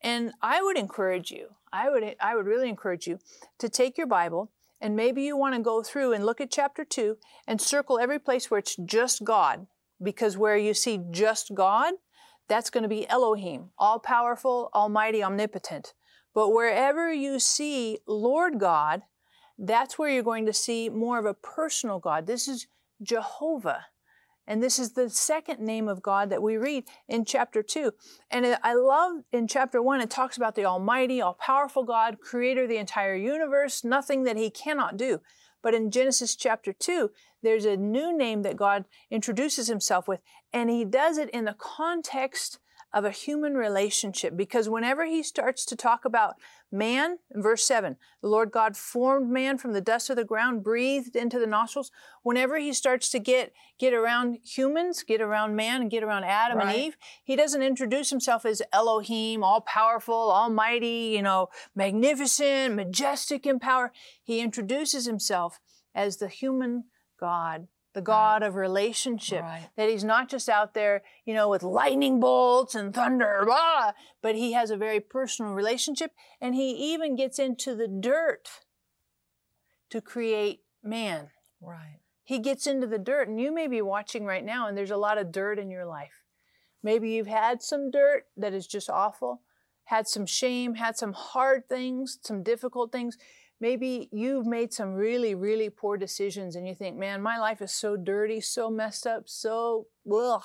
And 0.01 0.33
I 0.41 0.63
would 0.63 0.75
encourage 0.75 1.29
you, 1.29 1.49
I 1.71 1.87
would 1.91 2.15
I 2.19 2.35
would 2.35 2.47
really 2.47 2.67
encourage 2.67 3.05
you 3.05 3.19
to 3.59 3.69
take 3.69 3.95
your 3.95 4.07
Bible 4.07 4.49
and 4.81 4.95
maybe 4.95 5.21
you 5.21 5.37
want 5.37 5.53
to 5.53 5.61
go 5.61 5.83
through 5.83 6.13
and 6.13 6.25
look 6.25 6.41
at 6.41 6.49
chapter 6.49 6.83
2 6.83 7.17
and 7.47 7.61
circle 7.61 7.99
every 7.99 8.17
place 8.17 8.49
where 8.49 8.57
it's 8.57 8.75
just 8.75 9.23
God 9.23 9.67
because 10.01 10.35
where 10.35 10.57
you 10.57 10.73
see 10.73 10.99
just 11.11 11.53
God, 11.53 11.93
that's 12.47 12.71
going 12.71 12.81
to 12.81 12.89
be 12.89 13.07
Elohim, 13.07 13.69
all 13.77 13.99
powerful, 13.99 14.71
almighty, 14.73 15.23
omnipotent. 15.23 15.93
But 16.33 16.49
wherever 16.49 17.13
you 17.13 17.37
see 17.37 17.99
Lord 18.07 18.59
God, 18.59 19.03
that's 19.59 19.99
where 19.99 20.09
you're 20.09 20.23
going 20.23 20.47
to 20.47 20.53
see 20.53 20.89
more 20.89 21.19
of 21.19 21.25
a 21.25 21.35
personal 21.35 21.99
God. 21.99 22.25
This 22.25 22.47
is 22.47 22.65
Jehovah. 22.99 23.85
And 24.47 24.63
this 24.63 24.79
is 24.79 24.93
the 24.93 25.09
second 25.09 25.59
name 25.59 25.89
of 25.89 26.01
God 26.01 26.29
that 26.29 26.41
we 26.41 26.55
read 26.55 26.85
in 27.07 27.25
chapter 27.25 27.61
2. 27.61 27.91
And 28.31 28.57
I 28.63 28.73
love 28.73 29.23
in 29.31 29.47
chapter 29.47 29.81
1, 29.81 30.01
it 30.01 30.09
talks 30.09 30.37
about 30.37 30.55
the 30.55 30.65
Almighty, 30.65 31.21
all 31.21 31.33
powerful 31.33 31.83
God, 31.83 32.19
creator 32.21 32.63
of 32.63 32.69
the 32.69 32.77
entire 32.77 33.15
universe, 33.15 33.83
nothing 33.83 34.23
that 34.23 34.37
he 34.37 34.49
cannot 34.49 34.95
do. 34.95 35.19
But 35.61 35.73
in 35.73 35.91
Genesis 35.91 36.35
chapter 36.35 36.71
2, 36.71 37.11
there's 37.43 37.65
a 37.65 37.75
new 37.75 38.15
name 38.17 38.43
that 38.43 38.55
God 38.55 38.85
introduces 39.11 39.67
himself 39.67 40.07
with, 40.07 40.21
and 40.53 40.69
he 40.69 40.85
does 40.85 41.17
it 41.17 41.29
in 41.31 41.45
the 41.45 41.55
context 41.57 42.59
of 42.93 43.03
a 43.05 43.11
human 43.11 43.55
relationship 43.55 44.35
because 44.37 44.69
whenever 44.69 45.05
he 45.05 45.21
starts 45.21 45.65
to 45.65 45.75
talk 45.75 46.05
about 46.05 46.35
man, 46.71 47.17
in 47.33 47.41
verse 47.41 47.63
7, 47.65 47.97
the 48.21 48.27
Lord 48.27 48.51
God 48.51 48.75
formed 48.75 49.29
man 49.29 49.57
from 49.57 49.73
the 49.73 49.81
dust 49.81 50.09
of 50.09 50.15
the 50.15 50.23
ground, 50.23 50.63
breathed 50.63 51.15
into 51.15 51.39
the 51.39 51.47
nostrils. 51.47 51.91
Whenever 52.23 52.57
he 52.57 52.73
starts 52.73 53.09
to 53.09 53.19
get, 53.19 53.53
get 53.77 53.93
around 53.93 54.39
humans, 54.43 55.03
get 55.03 55.21
around 55.21 55.55
man, 55.55 55.81
and 55.81 55.91
get 55.91 56.03
around 56.03 56.23
Adam 56.23 56.57
right. 56.57 56.67
and 56.67 56.77
Eve, 56.77 56.97
he 57.23 57.35
doesn't 57.35 57.61
introduce 57.61 58.09
himself 58.09 58.45
as 58.45 58.61
Elohim, 58.73 59.43
all 59.43 59.61
powerful, 59.61 60.31
almighty, 60.31 61.13
you 61.15 61.21
know, 61.21 61.49
magnificent, 61.75 62.75
majestic 62.75 63.45
in 63.45 63.59
power. 63.59 63.91
He 64.23 64.39
introduces 64.39 65.05
himself 65.05 65.59
as 65.93 66.17
the 66.17 66.27
human 66.27 66.85
God 67.19 67.67
the 67.97 68.01
God 68.03 68.43
right. 68.43 68.47
of 68.47 68.55
relationship. 68.55 69.41
Right. 69.41 69.69
That 69.75 69.89
he's 69.89 70.03
not 70.03 70.29
just 70.29 70.47
out 70.47 70.75
there, 70.75 71.01
you 71.25 71.33
know, 71.33 71.49
with 71.49 71.63
lightning 71.63 72.19
bolts 72.19 72.75
and 72.75 72.93
thunder, 72.93 73.41
blah, 73.43 73.93
but 74.21 74.35
he 74.35 74.53
has 74.53 74.69
a 74.69 74.77
very 74.77 74.99
personal 74.99 75.53
relationship. 75.53 76.11
And 76.39 76.53
he 76.53 76.93
even 76.93 77.15
gets 77.15 77.39
into 77.39 77.75
the 77.75 77.87
dirt 77.87 78.47
to 79.89 79.99
create 79.99 80.61
man. 80.83 81.29
Right. 81.59 81.97
He 82.23 82.37
gets 82.37 82.67
into 82.67 82.85
the 82.85 82.99
dirt, 82.99 83.29
and 83.29 83.41
you 83.41 83.51
may 83.51 83.67
be 83.67 83.81
watching 83.81 84.25
right 84.25 84.45
now, 84.45 84.67
and 84.67 84.77
there's 84.77 84.91
a 84.91 84.97
lot 84.97 85.17
of 85.17 85.31
dirt 85.31 85.57
in 85.57 85.71
your 85.71 85.85
life. 85.85 86.23
Maybe 86.83 87.09
you've 87.09 87.25
had 87.25 87.63
some 87.63 87.89
dirt 87.89 88.25
that 88.35 88.53
is 88.53 88.67
just 88.67 88.91
awful, 88.91 89.41
had 89.85 90.07
some 90.07 90.27
shame, 90.27 90.75
had 90.75 90.97
some 90.97 91.13
hard 91.13 91.67
things, 91.67 92.19
some 92.21 92.43
difficult 92.43 92.91
things 92.91 93.17
maybe 93.59 94.09
you've 94.11 94.45
made 94.45 94.73
some 94.73 94.93
really, 94.93 95.35
really 95.35 95.69
poor 95.69 95.97
decisions 95.97 96.55
and 96.55 96.67
you 96.67 96.75
think, 96.75 96.97
man, 96.97 97.21
my 97.21 97.37
life 97.37 97.61
is 97.61 97.71
so 97.71 97.95
dirty, 97.95 98.39
so 98.41 98.69
messed 98.69 99.07
up, 99.07 99.23
so 99.27 99.87
ugh. 100.11 100.43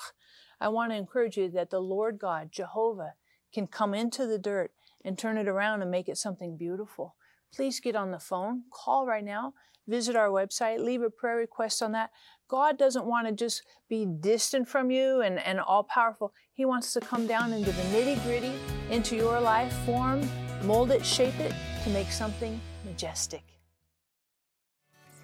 I 0.59 0.69
want 0.69 0.91
to 0.91 0.97
encourage 0.97 1.37
you 1.37 1.49
that 1.49 1.69
the 1.69 1.79
Lord 1.79 2.19
God, 2.19 2.51
Jehovah, 2.51 3.13
can 3.53 3.67
come 3.67 3.93
into 3.93 4.25
the 4.25 4.39
dirt 4.39 4.71
and 5.03 5.17
turn 5.17 5.37
it 5.37 5.47
around 5.47 5.81
and 5.81 5.91
make 5.91 6.07
it 6.07 6.17
something 6.17 6.57
beautiful. 6.57 7.15
Please 7.53 7.79
get 7.79 7.95
on 7.95 8.11
the 8.11 8.19
phone, 8.19 8.63
call 8.71 9.05
right 9.05 9.23
now, 9.23 9.53
visit 9.87 10.15
our 10.15 10.29
website, 10.29 10.79
leave 10.79 11.01
a 11.01 11.09
prayer 11.09 11.35
request 11.35 11.83
on 11.83 11.91
that. 11.91 12.09
God 12.47 12.77
doesn't 12.77 13.05
want 13.05 13.27
to 13.27 13.33
just 13.33 13.63
be 13.89 14.05
distant 14.05 14.67
from 14.67 14.89
you 14.89 15.21
and, 15.21 15.39
and 15.39 15.59
all 15.59 15.83
powerful. 15.83 16.33
He 16.53 16.65
wants 16.65 16.93
to 16.93 17.01
come 17.01 17.27
down 17.27 17.51
into 17.53 17.71
the 17.71 17.81
nitty 17.83 18.23
gritty, 18.23 18.53
into 18.89 19.15
your 19.15 19.39
life, 19.39 19.73
form, 19.85 20.27
mold 20.63 20.91
it, 20.91 21.05
shape 21.05 21.39
it 21.39 21.53
to 21.83 21.89
make 21.89 22.11
something 22.11 22.59
majestic. 22.93 23.41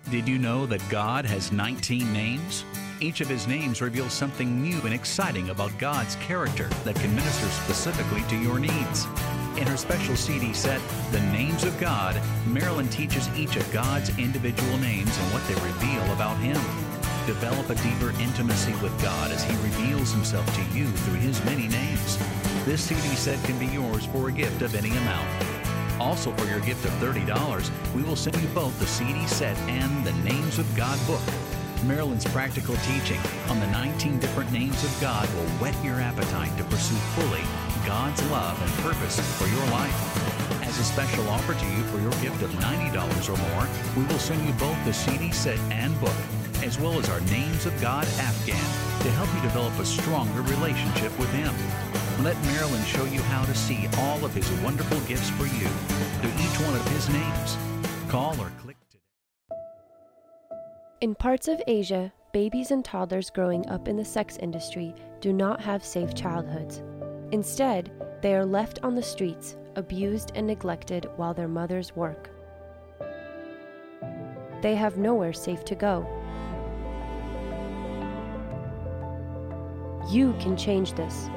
Did 0.10 0.28
you 0.28 0.40
know 0.40 0.66
that 0.66 0.82
God 0.90 1.24
has 1.24 1.52
19 1.52 2.12
names? 2.12 2.66
Each 3.00 3.22
of 3.22 3.30
his 3.30 3.46
names 3.48 3.80
reveals 3.80 4.12
something 4.12 4.60
new 4.60 4.82
and 4.82 4.94
exciting 4.94 5.52
about 5.52 5.78
God's 5.78 6.16
character 6.16 6.68
that 6.84 6.96
can 6.96 7.16
minister 7.16 7.46
specifically 7.46 8.24
to 8.30 8.38
your 8.38 8.58
needs. 8.58 9.06
In 9.58 9.68
her 9.68 9.78
special 9.78 10.16
CD 10.16 10.52
set, 10.52 10.82
The 11.12 11.22
Names 11.32 11.64
of 11.64 11.80
God, 11.80 12.20
Marilyn 12.48 12.90
teaches 12.90 13.30
each 13.38 13.56
of 13.56 13.72
God's 13.72 14.18
individual 14.18 14.78
names 14.80 15.16
and 15.16 15.32
what 15.32 15.46
they 15.48 15.54
reveal 15.62 16.12
about 16.12 16.38
Him. 16.38 16.60
Develop 17.28 17.70
a 17.70 17.76
deeper 17.76 18.20
intimacy 18.20 18.74
with 18.82 19.00
God 19.00 19.32
as 19.32 19.44
He 19.44 19.56
reveals 19.58 20.12
Himself 20.12 20.48
to 20.56 20.76
you 20.76 20.88
through 20.88 21.20
His 21.20 21.44
many 21.46 21.68
names. 21.68 22.18
This 22.66 22.82
CD 22.82 23.16
set 23.16 23.44
can 23.44 23.60
be 23.60 23.68
yours 23.68 24.08
for 24.08 24.30
a 24.30 24.32
gift 24.32 24.64
of 24.64 24.74
any 24.74 24.90
amount. 24.90 25.49
Also, 26.00 26.32
for 26.32 26.46
your 26.46 26.62
gift 26.62 26.86
of 26.86 26.92
$30, 26.94 27.70
we 27.94 28.04
will 28.04 28.16
send 28.16 28.40
you 28.42 28.48
both 28.50 28.78
the 28.80 28.88
CD 28.88 29.28
set 29.28 29.58
and 29.70 30.06
the 30.06 30.14
Names 30.24 30.58
of 30.58 30.76
God 30.76 30.98
book. 31.06 31.22
Marilyn's 31.86 32.26
practical 32.26 32.76
teaching 32.78 33.20
on 33.50 33.60
the 33.60 33.68
19 33.68 34.20
different 34.20 34.52
names 34.52 34.84
of 34.84 34.98
God 35.02 35.28
will 35.36 35.48
whet 35.60 35.76
your 35.84 36.00
appetite 36.00 36.56
to 36.58 36.64
pursue 36.66 36.96
fully 37.16 37.44
God's 37.86 38.22
love 38.30 38.62
and 38.62 38.72
purpose 38.84 39.20
for 39.38 39.48
your 39.48 39.66
life. 39.72 40.62
As 40.64 40.78
a 40.80 40.84
special 40.84 41.28
offer 41.30 41.54
to 41.54 41.66
you 41.66 41.84
for 41.86 42.00
your 42.00 42.12
gift 42.22 42.42
of 42.44 42.52
$90 42.52 43.30
or 43.30 43.38
more, 43.54 43.68
we 43.96 44.04
will 44.12 44.20
send 44.20 44.46
you 44.46 44.54
both 44.54 44.78
the 44.86 44.94
CD 44.94 45.32
set 45.32 45.58
and 45.72 46.00
book, 46.00 46.16
as 46.64 46.80
well 46.80 47.00
as 47.00 47.10
our 47.10 47.22
Names 47.22 47.66
of 47.66 47.80
God 47.82 48.06
Afghan 48.20 48.56
to 49.04 49.12
help 49.12 49.34
you 49.34 49.42
develop 49.42 49.78
a 49.80 49.86
stronger 49.86 50.42
relationship 50.44 51.18
with 51.18 51.32
Him. 51.32 51.54
Let 52.24 52.36
Marilyn 52.44 52.84
show 52.84 53.06
you 53.06 53.22
how 53.22 53.46
to 53.46 53.56
see 53.56 53.88
all 53.98 54.26
of 54.26 54.34
his 54.34 54.52
wonderful 54.62 55.00
gifts 55.08 55.30
for 55.30 55.46
you 55.46 55.68
through 56.20 56.32
each 56.32 56.60
one 56.60 56.76
of 56.76 56.86
his 56.90 57.08
names. 57.08 57.58
Call 58.10 58.38
or 58.42 58.52
click 58.60 58.76
today. 58.90 59.56
In 61.00 61.16
parts 61.16 61.48
of 61.48 61.62
Asia, 61.66 62.12
babies 62.34 62.72
and 62.72 62.84
toddlers 62.84 63.30
growing 63.30 63.66
up 63.70 63.88
in 63.88 63.96
the 63.96 64.04
sex 64.04 64.36
industry 64.36 64.94
do 65.22 65.32
not 65.32 65.62
have 65.62 65.82
safe 65.82 66.14
childhoods. 66.14 66.84
Instead, 67.32 67.90
they 68.22 68.36
are 68.36 68.46
left 68.46 68.80
on 68.84 68.96
the 68.96 69.02
streets, 69.02 69.56
abused 69.78 70.34
and 70.36 70.46
neglected 70.46 71.08
while 71.16 71.34
their 71.34 71.48
mothers 71.48 71.96
work. 71.96 72.30
They 74.62 74.76
have 74.76 74.98
nowhere 74.98 75.32
safe 75.32 75.64
to 75.64 75.76
go. 75.76 76.06
You 80.12 80.34
can 80.42 80.58
change 80.58 80.96
this. 80.96 81.30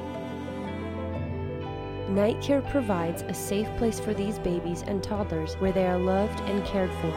Night 2.13 2.39
Care 2.41 2.61
provides 2.61 3.23
a 3.23 3.33
safe 3.33 3.67
place 3.77 3.99
for 3.99 4.13
these 4.13 4.37
babies 4.37 4.83
and 4.85 5.01
toddlers 5.01 5.55
where 5.55 5.71
they 5.71 5.87
are 5.87 5.97
loved 5.97 6.39
and 6.41 6.63
cared 6.63 6.91
for. 7.01 7.11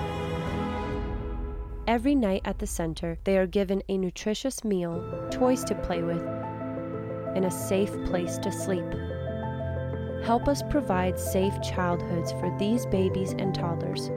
Every 1.86 2.14
night 2.14 2.40
at 2.46 2.58
the 2.58 2.66
center, 2.66 3.18
they 3.24 3.36
are 3.36 3.46
given 3.46 3.82
a 3.90 3.98
nutritious 3.98 4.64
meal, 4.64 5.28
toys 5.30 5.64
to 5.64 5.74
play 5.74 6.02
with, 6.02 6.22
and 7.34 7.44
a 7.44 7.50
safe 7.50 7.92
place 8.06 8.38
to 8.38 8.50
sleep. 8.50 8.90
Help 10.24 10.48
us 10.48 10.62
provide 10.70 11.20
safe 11.20 11.52
childhoods 11.60 12.32
for 12.32 12.56
these 12.58 12.86
babies 12.86 13.32
and 13.32 13.54
toddlers. 13.54 14.08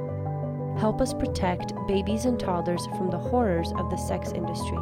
Help 0.80 1.02
us 1.02 1.14
protect 1.14 1.74
babies 1.90 2.24
and 2.24 2.40
toddlers 2.40 2.86
from 2.98 3.10
the 3.12 3.18
horrors 3.18 3.74
of 3.76 3.90
the 3.90 3.98
sex 3.98 4.32
industry. 4.32 4.78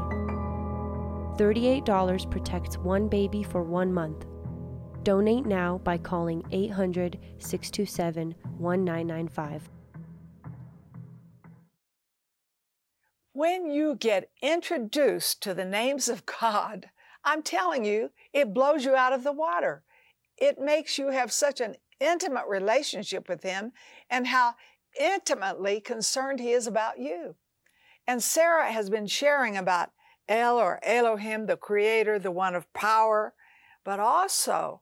$38 1.37 2.29
protects 2.29 2.77
one 2.77 3.07
baby 3.07 3.41
for 3.41 3.63
one 3.63 3.91
month. 3.91 4.27
Donate 5.07 5.45
now 5.45 5.77
by 5.85 5.97
calling 5.97 6.43
800 6.51 7.17
627 7.39 8.35
1995. 8.57 9.69
When 13.31 13.69
you 13.69 13.95
get 13.95 14.29
introduced 14.41 15.41
to 15.43 15.53
the 15.53 15.63
names 15.63 16.09
of 16.09 16.25
God, 16.25 16.89
I'm 17.23 17.41
telling 17.41 17.85
you, 17.85 18.09
it 18.33 18.53
blows 18.53 18.83
you 18.83 18.97
out 18.97 19.13
of 19.13 19.23
the 19.23 19.31
water. 19.31 19.81
It 20.35 20.59
makes 20.59 20.97
you 20.97 21.11
have 21.11 21.31
such 21.31 21.61
an 21.61 21.75
intimate 22.01 22.47
relationship 22.49 23.29
with 23.29 23.43
Him 23.43 23.71
and 24.09 24.27
how 24.27 24.55
intimately 24.99 25.79
concerned 25.79 26.41
He 26.41 26.51
is 26.51 26.67
about 26.67 26.99
you. 26.99 27.35
And 28.05 28.21
Sarah 28.21 28.73
has 28.73 28.89
been 28.89 29.07
sharing 29.07 29.55
about 29.55 29.91
El 30.27 30.57
or 30.57 30.81
Elohim, 30.83 31.45
the 31.45 31.55
Creator, 31.55 32.19
the 32.19 32.29
one 32.29 32.55
of 32.55 32.73
power, 32.73 33.33
but 33.85 34.01
also 34.01 34.81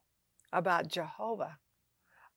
about 0.56 0.88
Jehovah. 0.88 1.58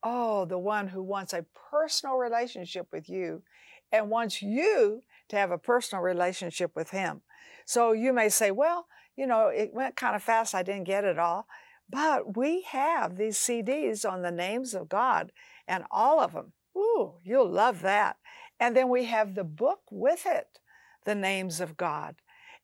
Oh, 0.04 0.46
the 0.46 0.58
one 0.58 0.90
who 0.90 1.02
wants 1.02 1.34
a 1.34 1.46
personal 1.72 2.18
relationship 2.18 2.88
with 2.92 3.10
you 3.10 3.44
and 3.92 4.10
wants 4.10 4.42
you 4.42 5.04
to 5.30 5.36
have 5.36 5.52
a 5.52 5.58
personal 5.58 6.04
relationship 6.04 6.76
with 6.76 6.92
him. 6.92 7.22
So 7.66 7.94
you 7.94 8.14
may 8.14 8.30
say, 8.30 8.52
well, 8.52 8.88
you 9.16 9.26
know, 9.26 9.48
it 9.48 9.74
went 9.74 9.96
kind 9.96 10.16
of 10.16 10.24
fast, 10.24 10.54
I 10.54 10.64
didn't 10.64 10.84
get 10.84 11.04
it 11.04 11.18
all. 11.18 11.48
But 11.90 12.38
we 12.38 12.62
have 12.64 13.18
these 13.18 13.38
CDs 13.38 14.10
on 14.10 14.22
the 14.22 14.32
names 14.32 14.74
of 14.74 14.90
God 14.90 15.32
and 15.68 15.86
all 15.90 16.20
of 16.20 16.34
them. 16.34 16.54
Ooh, 16.78 17.14
you'll 17.24 17.50
love 17.50 17.82
that. 17.82 18.18
And 18.60 18.76
then 18.76 18.90
we 18.90 19.06
have 19.06 19.36
the 19.36 19.44
book 19.44 19.82
with 19.90 20.26
it, 20.26 20.60
the 21.06 21.16
names 21.16 21.60
of 21.60 21.78
God. 21.78 22.16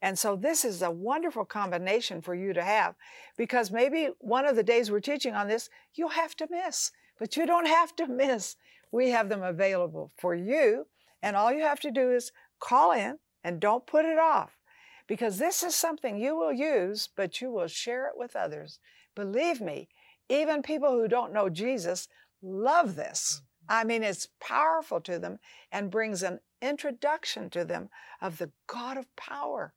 And 0.02 0.20
so 0.20 0.36
this 0.36 0.66
is 0.66 0.82
a 0.82 0.92
wonderful 0.92 1.46
combination 1.46 2.22
for 2.22 2.36
you 2.36 2.54
to 2.54 2.64
have 2.64 2.96
because 3.38 3.72
maybe 3.72 4.10
one 4.20 4.46
of 4.46 4.56
the 4.56 4.64
days 4.64 4.92
we're 4.92 5.00
teaching 5.00 5.34
on 5.34 5.48
this, 5.48 5.70
you'll 5.94 6.10
have 6.10 6.36
to 6.38 6.48
miss 6.50 6.92
But 7.18 7.38
you 7.38 7.46
don't 7.46 7.68
have 7.68 7.96
to 7.98 8.08
miss. 8.08 8.58
We 8.92 9.10
have 9.12 9.30
them 9.30 9.42
available 9.42 10.12
for 10.18 10.36
you. 10.36 10.88
And 11.22 11.36
all 11.36 11.52
you 11.52 11.62
have 11.62 11.80
to 11.82 11.92
do 11.92 12.12
is 12.12 12.32
call 12.60 12.92
in 12.92 13.20
and 13.44 13.60
don't 13.60 13.88
put 13.88 14.06
it 14.06 14.20
off 14.20 14.58
because 15.08 15.38
this 15.38 15.64
is 15.64 15.76
something 15.76 16.18
you 16.18 16.36
will 16.36 16.54
use, 16.54 17.10
but 17.16 17.42
you 17.42 17.52
will 17.52 17.68
share 17.68 18.08
it 18.08 18.14
with 18.16 18.36
others. 18.36 18.80
Believe 19.16 19.62
me, 19.62 19.88
even 20.30 20.62
people 20.62 20.92
who 20.92 21.08
don't 21.08 21.34
know 21.34 21.50
Jesus 21.50 22.08
love 22.42 22.96
this. 22.96 23.42
Mm-hmm. 23.42 23.66
I 23.68 23.84
mean, 23.84 24.04
it's 24.04 24.28
powerful 24.40 25.00
to 25.02 25.20
them 25.20 25.40
and 25.72 25.90
brings 25.92 26.22
an 26.22 26.40
introduction 26.62 27.50
to 27.52 27.66
them 27.66 27.90
of 28.22 28.38
the 28.38 28.52
God 28.68 28.98
of 28.98 29.16
power 29.16 29.74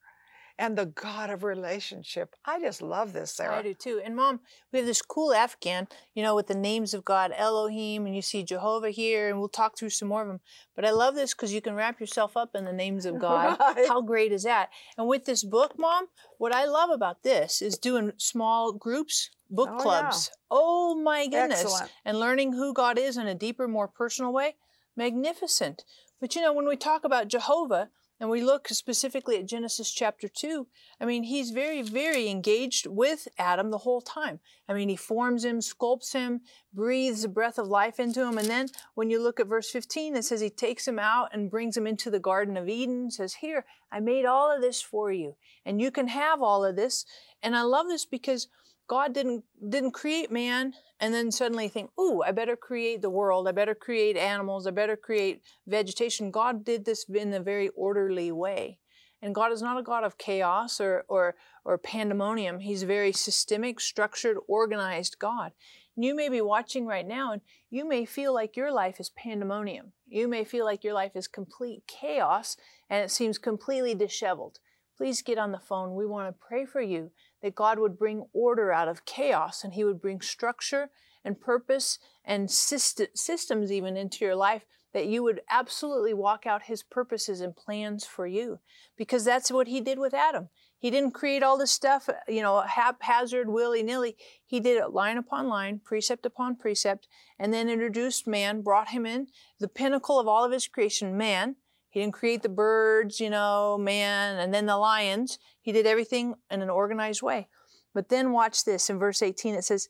and 0.59 0.77
the 0.77 0.87
God 0.87 1.31
of 1.31 1.45
relationship. 1.45 2.35
I 2.45 2.59
just 2.61 2.83
love 2.83 3.13
this, 3.13 3.33
Sarah. 3.33 3.59
I 3.59 3.63
do 3.63 3.75
too. 3.75 4.01
And 4.05 4.17
mom, 4.17 4.41
we 4.73 4.79
have 4.81 4.87
this 4.87 5.03
cool 5.03 5.33
Afghan, 5.33 5.87
you 6.15 6.23
know, 6.23 6.35
with 6.35 6.49
the 6.49 6.55
names 6.55 6.95
of 6.95 7.05
God, 7.05 7.33
Elohim, 7.37 8.07
and 8.07 8.17
you 8.17 8.23
see 8.23 8.43
Jehovah 8.43 8.91
here, 8.91 9.29
and 9.29 9.39
we'll 9.39 9.49
talk 9.49 9.79
through 9.79 9.91
some 9.91 10.09
more 10.09 10.23
of 10.23 10.29
them. 10.29 10.41
But 10.75 10.85
I 10.85 10.91
love 10.91 11.15
this 11.15 11.33
because 11.33 11.53
you 11.53 11.61
can 11.61 11.75
wrap 11.75 12.01
yourself 12.01 12.37
up 12.37 12.55
in 12.55 12.65
the 12.65 12.73
names 12.73 13.07
of 13.07 13.19
God. 13.21 13.57
Right. 13.61 13.87
How 13.89 14.01
great 14.01 14.33
is 14.33 14.43
that? 14.43 14.71
And 14.97 15.07
with 15.07 15.25
this 15.25 15.45
book, 15.45 15.79
mom, 15.79 16.07
what 16.39 16.55
I 16.55 16.65
love 16.65 16.91
about 16.91 17.23
this 17.23 17.63
is 17.63 17.79
doing 17.79 18.13
small 18.17 18.73
groups, 18.73 19.31
book 19.49 19.69
Oh, 19.71 19.77
yeah. 19.77 19.83
clubs. 19.83 20.31
Oh 20.51 20.95
my 21.01 21.27
goodness. 21.27 21.63
Excellent. 21.63 21.93
And 22.05 22.19
learning 22.19 22.53
who 22.55 22.75
God 22.75 22.99
is 22.99 23.17
in 23.17 23.27
a 23.29 23.35
deeper, 23.35 23.69
more 23.69 23.87
personal 23.87 24.33
way. 24.33 24.57
Magnificent. 24.97 25.85
But 26.21 26.35
you 26.35 26.43
know, 26.43 26.53
when 26.53 26.67
we 26.67 26.77
talk 26.77 27.05
about 27.05 27.29
Jehovah, 27.29 27.91
and 28.21 28.29
we 28.29 28.43
look 28.43 28.69
specifically 28.69 29.37
at 29.37 29.47
Genesis 29.47 29.93
chapter 29.93 30.27
2, 30.29 30.67
I 31.01 31.05
mean, 31.05 31.23
he's 31.23 31.51
very, 31.51 31.83
very 31.83 32.29
engaged 32.29 32.87
with 32.87 33.29
Adam 33.39 33.71
the 33.71 33.79
whole 33.79 34.01
time. 34.01 34.41
I 34.69 34.75
mean, 34.75 34.89
he 34.89 34.97
forms 34.97 35.45
him, 35.45 35.61
sculpts 35.61 36.13
him, 36.13 36.41
breathes 36.73 37.23
the 37.23 37.29
breath 37.29 37.59
of 37.59 37.69
life 37.69 38.01
into 38.01 38.25
him. 38.25 38.37
And 38.37 38.49
then 38.49 38.69
when 38.95 39.09
you 39.09 39.23
look 39.23 39.39
at 39.39 39.47
verse 39.47 39.71
15, 39.71 40.17
it 40.17 40.25
says 40.25 40.41
he 40.41 40.51
takes 40.51 40.89
him 40.89 40.99
out 40.99 41.29
and 41.33 41.51
brings 41.51 41.77
him 41.77 41.87
into 41.87 42.11
the 42.11 42.19
Garden 42.19 42.57
of 42.57 42.69
Eden, 42.69 43.11
says, 43.11 43.35
Here, 43.35 43.65
I 43.93 44.01
made 44.01 44.25
all 44.25 44.55
of 44.55 44.63
this 44.63 44.83
for 44.83 45.13
you, 45.13 45.37
and 45.65 45.81
you 45.81 45.91
can 45.93 46.09
have 46.09 46.43
all 46.43 46.65
of 46.65 46.75
this. 46.75 47.05
And 47.43 47.57
I 47.57 47.63
love 47.63 47.87
this 47.87 48.05
because 48.05 48.49
God 48.89 49.13
didn't 49.13 49.45
didn't 49.69 49.93
create 49.93 50.33
man 50.33 50.73
and 51.01 51.15
then 51.15 51.31
suddenly 51.31 51.69
think, 51.69 51.91
"Ooh, 51.99 52.23
I 52.23 52.33
better 52.33 52.57
create 52.57 53.03
the 53.03 53.11
world. 53.11 53.49
I 53.49 53.53
better 53.53 53.75
create 53.75 54.17
animals. 54.17 54.67
I 54.67 54.71
better 54.71 54.97
create 54.97 55.43
vegetation." 55.67 56.31
God 56.31 56.65
did 56.65 56.85
this 56.85 57.09
in 57.09 57.33
a 57.33 57.41
very 57.41 57.69
orderly 57.71 58.33
way. 58.33 58.79
And 59.21 59.35
God 59.35 59.51
is 59.51 59.63
not 59.63 59.79
a 59.79 59.83
God 59.83 60.05
of 60.05 60.19
chaos 60.19 60.81
or 60.81 61.05
or 61.09 61.37
or 61.65 61.79
pandemonium. 61.79 62.61
He's 62.61 62.85
a 62.85 62.87
very 62.87 63.13
systemic, 63.13 63.81
structured, 63.81 64.39
organized 64.47 65.19
God. 65.19 65.53
And 65.97 66.05
you 66.05 66.15
may 66.15 66.29
be 66.29 66.41
watching 66.41 66.87
right 66.87 67.07
now 67.07 67.33
and 67.33 67.43
you 67.71 67.85
may 67.85 68.05
feel 68.05 68.33
like 68.33 68.57
your 68.57 68.71
life 68.71 69.01
is 69.01 69.11
pandemonium. 69.11 69.93
You 70.07 70.29
may 70.29 70.45
feel 70.45 70.65
like 70.65 70.85
your 70.85 70.95
life 70.95 71.17
is 71.17 71.27
complete 71.27 71.83
chaos 71.89 72.57
and 72.89 73.05
it 73.05 73.11
seems 73.11 73.37
completely 73.37 73.97
disheveled. 73.97 74.61
Please 74.97 75.23
get 75.23 75.39
on 75.39 75.51
the 75.51 75.59
phone. 75.59 75.97
We 75.97 76.07
want 76.07 76.29
to 76.29 76.47
pray 76.47 76.65
for 76.65 76.81
you 76.81 77.11
that 77.43 77.55
God 77.55 77.79
would 77.79 77.99
bring 77.99 78.27
order 78.33 78.73
out 78.73 78.89
of 78.89 79.05
chaos 79.05 79.65
and 79.65 79.75
He 79.75 79.85
would 79.85 80.01
bring 80.01 80.21
structure 80.21 80.91
and 81.25 81.41
purpose 81.41 81.99
and 82.25 82.49
syst- 82.49 83.17
systems 83.17 83.73
even 83.73 83.97
into 83.97 84.25
your 84.25 84.37
life 84.37 84.65
that 84.95 85.07
you 85.07 85.23
would 85.23 85.43
absolutely 85.51 86.15
walk 86.15 86.47
out 86.47 86.63
His 86.65 86.83
purposes 86.83 87.41
and 87.41 87.55
plans 87.55 88.05
for 88.05 88.27
you. 88.27 88.59
Because 88.97 89.25
that's 89.25 89.51
what 89.51 89.69
He 89.69 89.81
did 89.81 89.99
with 89.99 90.15
Adam. 90.15 90.49
He 90.79 90.91
didn't 90.91 91.11
create 91.11 91.43
all 91.43 91.59
this 91.59 91.73
stuff, 91.73 92.09
you 92.29 92.41
know, 92.41 92.61
haphazard, 92.61 93.49
willy 93.49 93.83
nilly. 93.83 94.17
He 94.47 94.61
did 94.61 94.79
it 94.79 94.93
line 94.93 95.19
upon 95.19 95.49
line, 95.49 95.81
precept 95.85 96.25
upon 96.25 96.57
precept, 96.57 97.09
and 97.39 97.53
then 97.53 97.69
introduced 97.69 98.29
man, 98.29 98.63
brought 98.63 98.91
him 98.91 99.05
in, 99.05 99.27
the 99.59 99.67
pinnacle 99.67 100.21
of 100.21 100.29
all 100.29 100.45
of 100.45 100.53
His 100.53 100.69
creation, 100.69 101.17
man. 101.17 101.57
He 101.99 102.05
didn't 102.05 102.15
create 102.15 102.45
the 102.45 102.49
birds, 102.49 103.19
you 103.19 103.29
know, 103.29 103.77
man, 103.77 104.39
and 104.39 104.55
then 104.55 104.67
the 104.67 104.77
lions. 104.77 105.41
He 105.61 105.73
did 105.73 105.85
everything 105.85 106.37
in 106.49 106.63
an 106.63 106.71
organized 106.71 107.23
way. 107.23 107.49
But 107.93 108.09
then 108.09 108.31
watch 108.31 108.65
this 108.65 108.89
in 108.89 109.01
verse 109.01 109.21
18 109.21 109.57
it 109.57 109.65
says, 109.65 109.89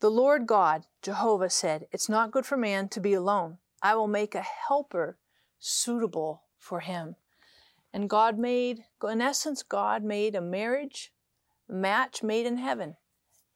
The 0.00 0.10
Lord 0.10 0.48
God, 0.48 0.86
Jehovah 1.00 1.48
said, 1.48 1.86
It's 1.92 2.08
not 2.08 2.32
good 2.32 2.44
for 2.44 2.56
man 2.56 2.88
to 2.88 2.98
be 2.98 3.14
alone. 3.14 3.58
I 3.80 3.94
will 3.94 4.08
make 4.08 4.34
a 4.34 4.42
helper 4.42 5.16
suitable 5.60 6.42
for 6.58 6.80
him. 6.80 7.14
And 7.92 8.10
God 8.10 8.36
made, 8.36 8.82
in 9.08 9.20
essence, 9.20 9.62
God 9.62 10.02
made 10.02 10.34
a 10.34 10.40
marriage, 10.40 11.12
match 11.68 12.20
made 12.20 12.46
in 12.46 12.56
heaven 12.56 12.96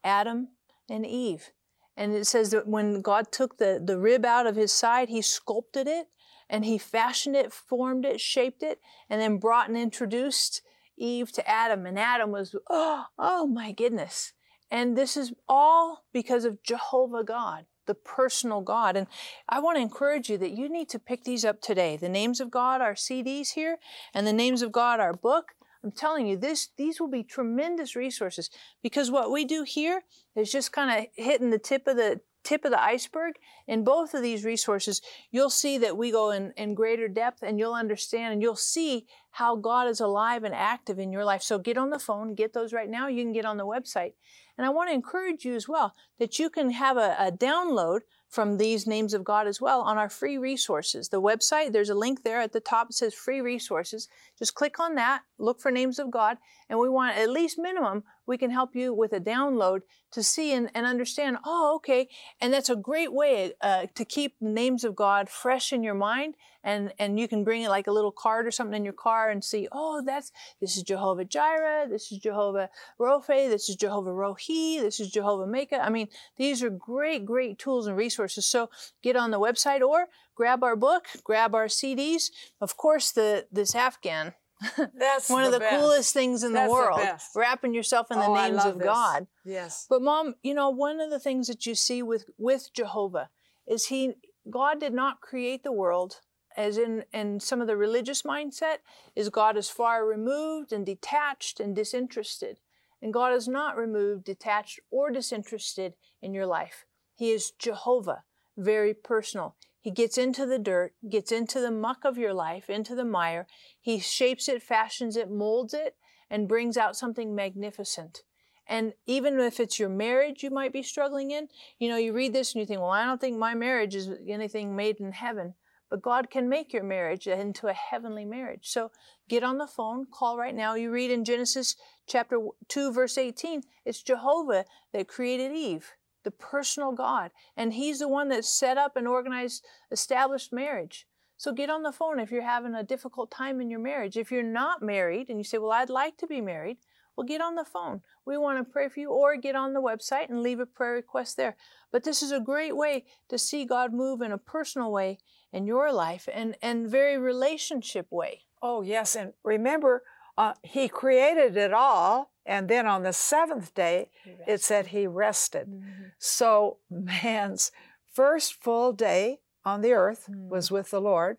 Adam 0.05 0.51
and 0.89 1.05
Eve. 1.05 1.51
And 1.97 2.15
it 2.15 2.29
says 2.29 2.53
that 2.53 2.69
when 2.69 3.01
God 3.01 3.33
took 3.33 3.59
the, 3.59 3.83
the 3.85 3.99
rib 3.99 4.25
out 4.25 4.47
of 4.47 4.55
his 4.55 4.71
side, 4.71 5.09
he 5.09 5.21
sculpted 5.21 5.89
it 5.89 6.07
and 6.53 6.67
he 6.67 6.77
fashioned 6.77 7.35
it, 7.35 7.51
formed 7.51 8.05
it, 8.05 8.21
shaped 8.21 8.63
it, 8.63 8.79
and 9.09 9.19
then 9.19 9.39
brought 9.39 9.69
and 9.69 9.77
introduced 9.77 10.61
Eve 10.99 11.33
to 11.33 11.49
Adam. 11.49 11.87
And 11.87 11.99
Adam 11.99 12.31
was, 12.31 12.55
oh, 12.69 13.07
oh 13.19 13.47
my 13.47 13.73
goodness. 13.73 14.35
And 14.71 14.97
this 14.97 15.17
is 15.17 15.33
all 15.49 16.05
because 16.13 16.45
of 16.45 16.63
Jehovah 16.63 17.25
God, 17.25 17.65
the 17.87 17.95
personal 17.95 18.61
God. 18.61 18.99
And 18.99 19.07
I 19.49 19.61
want 19.61 19.79
to 19.79 19.83
encourage 19.83 20.29
you 20.29 20.37
that 20.39 20.53
you 20.53 20.69
need 20.69 20.91
to 20.91 20.99
pick 20.99 21.25
these 21.25 21.45
up 21.45 21.63
today. 21.63 21.97
The 21.97 22.11
names 22.11 22.39
of 22.39 22.51
God, 22.51 22.83
are 22.83 22.95
CDs 22.95 23.55
here, 23.55 23.79
and 24.13 24.27
the 24.27 24.33
names 24.33 24.61
of 24.61 24.73
God, 24.73 25.01
are 25.01 25.15
book. 25.15 25.53
I'm 25.83 25.91
telling 25.91 26.27
you, 26.27 26.37
this 26.37 26.69
these 26.77 27.01
will 27.01 27.11
be 27.11 27.25
tremendous 27.25 27.97
resources 27.97 28.51
because 28.83 29.11
what 29.11 29.33
we 29.33 29.45
do 29.45 29.65
here 29.65 30.03
is 30.37 30.53
just 30.53 30.71
kind 30.71 31.01
of 31.01 31.07
hitting 31.17 31.51
the 31.51 31.59
tip 31.59 31.89
of 31.89 31.97
the 31.97 32.21
tip 32.43 32.65
of 32.65 32.71
the 32.71 32.83
iceberg. 32.83 33.35
In 33.67 33.85
both 33.85 34.15
of 34.15 34.23
these 34.23 34.45
resources, 34.45 35.01
you'll 35.31 35.51
see 35.51 35.79
that 35.79 35.97
we 35.97 36.11
go 36.11 36.31
in, 36.31 36.53
in 36.57 36.75
greater 36.75 37.09
depth 37.09 37.43
and 37.43 37.59
you'll 37.59 37.75
understand 37.75 38.33
and 38.33 38.43
you'll 38.43 38.57
see 38.57 39.07
how 39.33 39.57
God 39.57 39.89
is 39.89 40.01
alive 40.01 40.45
and 40.45 40.55
active 40.55 40.99
in 40.99 41.13
your 41.13 41.25
life. 41.25 41.43
So 41.43 41.59
get 41.59 41.79
on 41.79 41.91
the 41.91 41.99
phone, 41.99 42.35
get 42.35 42.53
those 42.53 42.73
right 42.73 42.91
now. 42.91 43.09
You 43.09 43.23
can 43.23 43.33
get 43.33 43.47
on 43.47 43.57
the 43.57 43.67
website. 43.67 44.13
And 44.59 44.67
I 44.67 44.71
want 44.71 44.91
to 44.91 44.95
encourage 44.95 45.45
you 45.45 45.55
as 45.55 45.67
well 45.67 45.95
that 46.19 46.39
you 46.39 46.51
can 46.51 46.71
have 46.71 46.99
a, 46.99 47.17
a 47.19 47.33
download 47.33 48.01
from 48.29 48.57
these 48.57 48.87
names 48.87 49.13
of 49.13 49.25
God 49.25 49.47
as 49.47 49.61
well 49.61 49.83
on 49.83 49.99
our 49.99 50.09
free 50.09 50.39
resources. 50.39 51.11
The 51.11 51.21
website, 51.21 51.73
there's 51.73 51.91
a 51.91 51.95
link 51.95 52.25
there 52.25 52.41
at 52.41 52.53
the 52.53 52.61
top. 52.61 52.89
It 52.89 52.95
says 52.95 53.13
free 53.13 53.41
resources. 53.41 54.09
Just 54.39 54.55
click 54.55 54.81
on 54.81 54.95
that, 54.95 55.23
look 55.39 55.61
for 55.61 55.71
names 55.71 55.99
of 55.99 56.11
God, 56.11 56.39
and 56.69 56.79
we 56.79 56.89
want 56.89 57.17
at 57.17 57.29
least 57.29 57.59
minimum, 57.59 58.05
we 58.27 58.39
can 58.39 58.51
help 58.51 58.75
you 58.75 58.95
with 58.95 59.13
a 59.13 59.21
download 59.21 59.81
to 60.13 60.23
see 60.23 60.53
and, 60.53 60.71
and 60.75 60.87
understand, 60.87 61.39
oh, 61.45 61.75
okay. 61.77 62.09
And 62.41 62.53
that's 62.53 62.71
a 62.71 62.77
great 62.77 63.13
way 63.13 63.53
uh, 63.61 63.87
to 63.95 64.05
keep 64.05 64.37
the 64.41 64.49
names 64.49 64.85
of 64.85 64.95
God 64.95 65.29
fresh 65.29 65.73
in 65.73 65.83
your 65.83 65.95
mind. 65.95 66.35
And, 66.65 66.93
and 66.99 67.19
you 67.19 67.27
can 67.27 67.43
bring 67.43 67.63
it 67.63 67.71
like 67.71 67.89
a 67.89 67.93
little 67.93 68.13
card 68.13 68.47
or 68.47 68.53
something 68.53 68.77
in 68.77 68.85
your 68.85 68.93
car 68.93 69.31
and 69.31 69.43
see, 69.43 69.67
oh, 69.73 70.03
that's, 70.05 70.31
this 70.61 70.77
is 70.77 70.85
Jehovah 70.85 71.25
Jireh, 71.25 71.89
this 71.89 72.13
is 72.13 72.19
Jehovah 72.19 72.71
Rophe, 72.99 73.49
this 73.49 73.69
is 73.69 73.75
Jehovah 73.75 74.11
Rohi, 74.11 74.81
this 74.81 75.01
is 75.01 75.11
Jehovah 75.11 75.47
Mecca. 75.47 75.85
I 75.85 75.91
mean, 75.91 76.09
these 76.37 76.63
are 76.63 76.71
great, 76.71 77.27
great 77.27 77.59
tools 77.59 77.89
and 77.89 77.97
resources. 77.97 78.47
So 78.47 78.71
get 79.03 79.17
on 79.17 79.33
the 79.33 79.41
website 79.41 79.81
or 79.81 80.07
grab 80.37 80.63
our 80.63 80.77
book, 80.77 81.07
grab 81.25 81.55
our 81.55 81.67
CDs. 81.67 82.31
Of 82.61 82.77
course, 82.77 83.11
the 83.11 83.47
this 83.51 83.75
Afghan, 83.75 84.35
That's 84.95 85.29
one 85.29 85.45
of 85.45 85.53
the 85.53 85.61
best. 85.61 85.77
coolest 85.81 86.13
things 86.15 86.43
in 86.43 86.53
That's 86.53 86.65
the 86.71 86.75
the 86.75 86.81
world, 86.83 86.99
best. 86.99 87.31
wrapping 87.35 87.75
yourself 87.75 88.11
in 88.11 88.19
the 88.19 88.27
Oh, 88.27 88.35
names 88.35 88.65
of 88.65 88.79
this. 88.79 88.85
God. 88.87 89.27
Yes. 89.45 89.87
But 89.89 90.03
mom, 90.03 90.35
you 90.43 90.55
know, 90.55 90.71
one 90.71 91.01
of 91.01 91.11
the 91.11 91.19
things 91.21 91.49
that 91.49 91.67
you 91.67 91.75
see 91.75 92.03
with 92.03 92.27
with 92.39 92.71
Jehovah 92.73 93.31
is 93.67 93.87
he 93.87 94.15
God 94.51 94.81
did 94.81 94.93
not 94.93 95.21
create 95.21 95.63
the 95.63 95.73
world 95.73 96.21
as 96.57 96.77
in 96.79 97.05
in 97.13 97.41
some 97.41 97.61
of 97.61 97.67
the 97.67 97.77
religious 97.77 98.23
mindset 98.23 98.79
is 99.17 99.29
God 99.31 99.57
is 99.57 99.71
far 99.71 100.05
removed 100.07 100.73
and 100.73 100.85
detached 100.87 101.61
and 101.61 101.75
disinterested. 101.75 102.61
And 103.01 103.13
God 103.13 103.33
is 103.35 103.49
not 103.49 103.77
removed, 103.77 104.25
detached, 104.25 104.79
or 104.91 105.11
disinterested 105.11 105.95
in 106.21 106.35
your 106.35 106.47
life. 106.47 106.85
He 107.17 107.31
is 107.33 107.51
Jehovah, 107.51 108.23
very 108.57 108.95
personal. 108.95 109.57
He 109.83 109.91
gets 109.91 110.17
into 110.17 110.47
the 110.47 110.61
dirt, 110.61 110.95
gets 111.11 111.33
into 111.33 111.61
the 111.61 111.73
muck 111.73 112.05
of 112.05 112.17
your 112.17 112.33
life, 112.33 112.71
into 112.71 112.95
the 112.95 113.05
mire. 113.05 113.49
He 113.81 113.99
shapes 113.99 114.49
it, 114.49 114.63
fashions 114.63 115.17
it, 115.17 115.29
molds 115.29 115.75
it, 115.75 115.97
and 116.31 116.49
brings 116.49 116.77
out 116.77 116.97
something 116.97 117.35
magnificent. 117.35 118.23
And 118.67 118.95
even 119.07 119.41
if 119.41 119.59
it's 119.59 119.81
your 119.81 119.89
marriage 119.89 120.45
you 120.45 120.51
might 120.51 120.73
be 120.73 120.85
struggling 120.85 121.33
in, 121.33 121.49
you 121.81 121.89
know, 121.89 121.97
you 121.97 122.13
read 122.13 122.33
this 122.33 122.55
and 122.55 122.61
you 122.61 122.67
think, 122.67 122.81
well, 122.81 122.91
I 122.91 123.05
don't 123.05 123.21
think 123.21 123.37
my 123.37 123.55
marriage 123.55 123.97
is 123.97 124.09
anything 124.29 124.77
made 124.77 125.01
in 125.01 125.11
heaven. 125.11 125.55
But 125.91 126.01
God 126.01 126.31
can 126.31 126.49
make 126.49 126.73
your 126.73 126.85
marriage 126.85 127.27
into 127.27 127.67
a 127.67 127.75
heavenly 127.75 128.25
marriage. 128.25 128.69
So 128.69 128.93
get 129.29 129.43
on 129.43 129.59
the 129.59 129.67
phone, 129.67 130.07
call 130.11 130.39
right 130.39 130.55
now. 130.55 130.75
You 130.75 130.93
read 130.93 131.11
in 131.11 131.25
Genesis 131.25 131.75
chapter 132.07 132.39
2, 132.69 132.93
verse 132.93 133.19
18, 133.19 133.63
it's 133.85 134.01
Jehovah 134.01 134.65
that 134.93 135.09
created 135.09 135.53
Eve, 135.53 135.91
the 136.25 136.31
personal 136.31 136.93
God. 136.93 137.31
And 137.57 137.73
He's 137.73 137.99
the 137.99 138.09
one 138.09 138.29
that 138.29 138.45
set 138.45 138.79
up 138.79 138.97
and 138.97 139.09
organized, 139.09 139.65
established 139.91 140.53
marriage. 140.53 141.07
So 141.37 141.53
get 141.53 141.71
on 141.71 141.83
the 141.83 141.93
phone 141.93 142.21
if 142.21 142.31
you're 142.31 142.43
having 142.43 142.75
a 142.75 142.85
difficult 142.85 143.31
time 143.31 143.61
in 143.61 143.69
your 143.69 143.81
marriage. 143.81 144.17
If 144.17 144.31
you're 144.31 144.43
not 144.43 144.81
married 144.81 145.29
and 145.29 145.39
you 145.39 145.45
say, 145.45 145.59
well, 145.59 145.73
I'd 145.73 145.91
like 145.91 146.17
to 146.19 146.27
be 146.27 146.41
married, 146.41 146.79
Well, 147.17 147.27
get 147.27 147.41
on 147.41 147.57
the 147.57 147.65
phone. 147.65 148.01
We 148.25 148.39
want 148.39 148.59
to 148.59 148.73
pray 148.73 148.89
for 148.89 149.01
you, 149.01 149.11
or 149.11 149.37
get 149.37 149.55
on 149.55 149.75
the 149.75 149.83
website 149.83 150.29
and 150.31 150.43
leave 150.43 150.61
a 150.61 150.67
prayer 150.67 150.95
request 150.95 151.37
there. 151.37 151.57
But 151.91 152.05
this 152.05 152.23
is 152.23 152.33
a 152.33 152.41
great 152.41 152.77
way 152.77 153.05
to 153.29 153.39
see 153.39 153.65
God 153.65 153.93
move 153.93 154.23
in 154.23 154.33
a 154.33 154.39
personal 154.39 154.91
way 154.91 155.19
in 155.53 155.67
your 155.67 155.93
life 155.93 156.29
and, 156.33 156.57
and 156.63 156.89
very 156.89 157.19
relationship 157.19 158.07
way. 158.11 158.43
Oh, 158.63 158.83
yes. 158.83 159.15
And 159.15 159.35
remember, 159.45 160.05
uh, 160.39 160.55
He 160.63 160.89
created 160.89 161.57
it 161.57 161.73
all. 161.73 162.32
And 162.45 162.69
then 162.69 162.87
on 162.87 163.03
the 163.03 163.13
seventh 163.13 163.75
day, 163.75 164.11
it 164.47 164.61
said 164.63 164.89
He 164.89 165.07
rested. 165.07 165.69
Mm-hmm. 165.69 166.03
So 166.19 166.79
man's 166.91 167.71
first 168.13 168.55
full 168.55 168.93
day 168.93 169.41
on 169.65 169.81
the 169.81 169.93
earth 169.93 170.27
Mm. 170.29 170.49
was 170.49 170.71
with 170.71 170.91
the 170.91 171.01
Lord, 171.01 171.39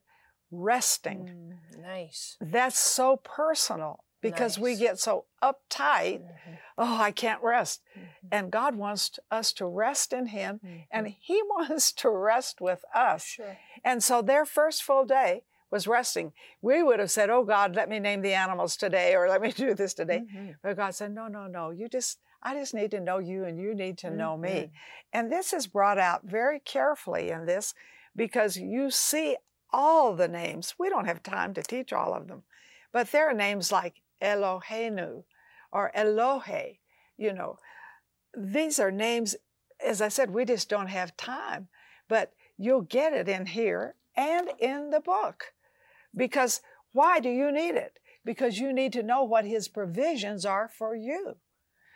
resting. 0.52 1.30
Mm, 1.76 1.82
nice. 1.82 2.38
That's 2.39 2.80
so 2.80 3.18
personal 3.18 4.04
because 4.22 4.58
we 4.58 4.76
get 4.76 4.98
so 5.00 5.26
uptight. 5.42 6.22
Mhm, 6.22 6.58
Oh, 6.78 6.98
I 7.02 7.12
can't 7.12 7.44
rest. 7.44 7.82
mhm, 7.96 8.06
And 8.32 8.52
God 8.52 8.76
wants 8.76 9.20
us 9.30 9.54
to 9.54 9.66
rest 9.66 10.13
in 10.13 10.28
Him, 10.28 10.60
mhm. 10.63 10.88
and 10.89 11.08
He 11.08 11.42
wants 11.50 11.92
to 11.94 12.10
rest 12.10 12.62
with 12.62 12.84
us. 12.96 13.24
sure. 13.26 13.58
And 13.84 14.02
so 14.04 14.22
their 14.22 14.46
first 14.46 14.84
full 14.84 15.06
day 15.06 15.44
was 15.74 15.88
resting. 15.88 16.32
We 16.62 16.84
would 16.84 17.00
have 17.00 17.10
said, 17.10 17.32
Oh 17.32 17.44
God, 17.44 17.76
let 17.76 17.90
me 17.90 17.98
name 18.00 18.22
the 18.22 18.36
animals 18.36 18.78
today, 18.78 19.16
or 19.16 19.28
let 19.28 19.42
me 19.42 19.52
do 19.52 19.74
this 19.74 19.96
today. 19.96 20.22
Mhm, 20.32 20.56
But 20.62 20.78
God 20.78 20.94
said, 20.94 21.12
No, 21.14 21.28
no, 21.28 21.48
no. 21.48 21.72
You 21.72 21.90
just, 21.90 22.20
I 22.44 22.54
just 22.54 22.74
need 22.76 22.92
to 22.92 23.00
know 23.00 23.18
you, 23.18 23.44
and 23.46 23.58
you 23.60 23.74
need 23.74 23.98
to 24.00 24.12
know 24.12 24.38
me. 24.38 24.50
mhm. 24.50 24.72
And 25.14 25.32
this 25.32 25.52
is 25.52 25.66
brought 25.68 25.98
out 25.98 26.22
very 26.24 26.60
carefully 26.60 27.32
in 27.32 27.46
this 27.48 27.74
because 28.16 28.56
you 28.56 28.92
see 28.92 29.36
all 29.72 30.16
the 30.16 30.28
names. 30.28 30.76
We 30.78 30.90
don't 30.90 31.06
have 31.12 31.24
time 31.24 31.54
to 31.56 31.64
teach 31.64 31.92
all 31.92 32.14
of 32.14 32.28
them, 32.28 32.44
but 32.92 33.12
there 33.12 33.28
are 33.28 33.34
names 33.34 33.72
like 33.72 33.96
Elohenu 34.22 35.24
or 35.72 35.92
Elohe. 35.96 36.78
You 37.18 37.34
know, 37.34 37.58
these 38.38 38.78
are 38.80 38.92
names, 38.92 39.36
as 39.84 40.02
I 40.02 40.10
said, 40.10 40.30
we 40.30 40.46
just 40.46 40.70
don't 40.70 40.88
have 41.00 41.18
time, 41.18 41.68
but 42.08 42.34
you'll 42.58 42.82
get 43.00 43.14
it 43.14 43.28
in 43.28 43.48
here 43.48 43.96
and 44.16 44.52
in 44.60 44.92
the 44.92 45.00
book. 45.00 45.53
Because 46.15 46.62
why 46.91 47.19
do 47.19 47.30
you 47.30 47.52
need 47.52 47.76
it? 47.76 47.99
Because 48.26 48.60
you 48.60 48.71
need 48.71 48.93
to 48.93 49.04
know 49.04 49.23
what 49.23 49.45
His 49.45 49.67
provisions 49.67 50.45
are 50.45 50.67
for 50.67 50.95
you. 50.95 51.38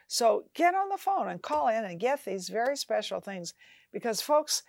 So 0.08 0.46
get 0.54 0.74
on 0.74 0.90
the 0.90 0.98
phone 0.98 1.28
and 1.28 1.42
call 1.42 1.68
in 1.68 1.84
and 1.84 2.00
get 2.00 2.24
these 2.26 2.50
very 2.50 2.78
special 2.78 3.20
things 3.20 3.54
because, 3.92 4.22
folks, 4.22 4.64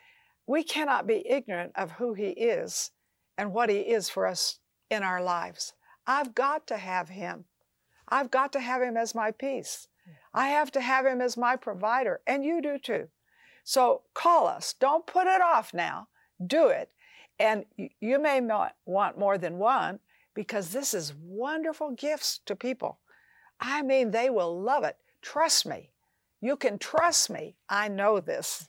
we 0.46 0.62
cannot 0.62 1.06
be 1.06 1.28
ignorant 1.28 1.72
of 1.76 1.92
who 1.92 2.14
He 2.14 2.30
is 2.30 2.90
and 3.36 3.52
what 3.52 3.70
He 3.70 3.78
is 3.78 4.08
for 4.08 4.26
us 4.26 4.58
in 4.90 5.02
our 5.02 5.22
lives. 5.22 5.72
I've 6.06 6.34
got 6.34 6.66
to 6.68 6.76
have 6.76 7.10
Him. 7.10 7.44
I've 8.08 8.30
got 8.30 8.52
to 8.54 8.60
have 8.60 8.82
Him 8.82 8.96
as 8.96 9.14
my 9.14 9.30
peace. 9.30 9.88
I 10.32 10.48
have 10.48 10.72
to 10.72 10.80
have 10.80 11.06
Him 11.06 11.20
as 11.20 11.36
my 11.36 11.56
provider, 11.56 12.20
and 12.26 12.44
you 12.44 12.62
do 12.62 12.78
too. 12.78 13.08
So 13.62 14.02
call 14.14 14.46
us. 14.46 14.74
Don't 14.80 15.06
put 15.06 15.26
it 15.26 15.42
off 15.42 15.74
now. 15.74 16.08
Do 16.44 16.68
it. 16.68 16.90
And 17.38 17.64
you 18.00 18.18
may 18.18 18.40
not 18.40 18.74
want 18.84 19.18
more 19.18 19.38
than 19.38 19.58
one 19.58 20.00
because 20.34 20.70
this 20.70 20.94
is 20.94 21.14
wonderful 21.20 21.92
gifts 21.92 22.40
to 22.46 22.56
people. 22.56 22.98
I 23.60 23.82
mean, 23.82 24.10
they 24.10 24.30
will 24.30 24.60
love 24.60 24.84
it. 24.84 24.96
Trust 25.22 25.66
me. 25.66 25.90
You 26.40 26.56
can 26.56 26.78
trust 26.78 27.30
me. 27.30 27.56
I 27.68 27.88
know 27.88 28.20
this. 28.20 28.68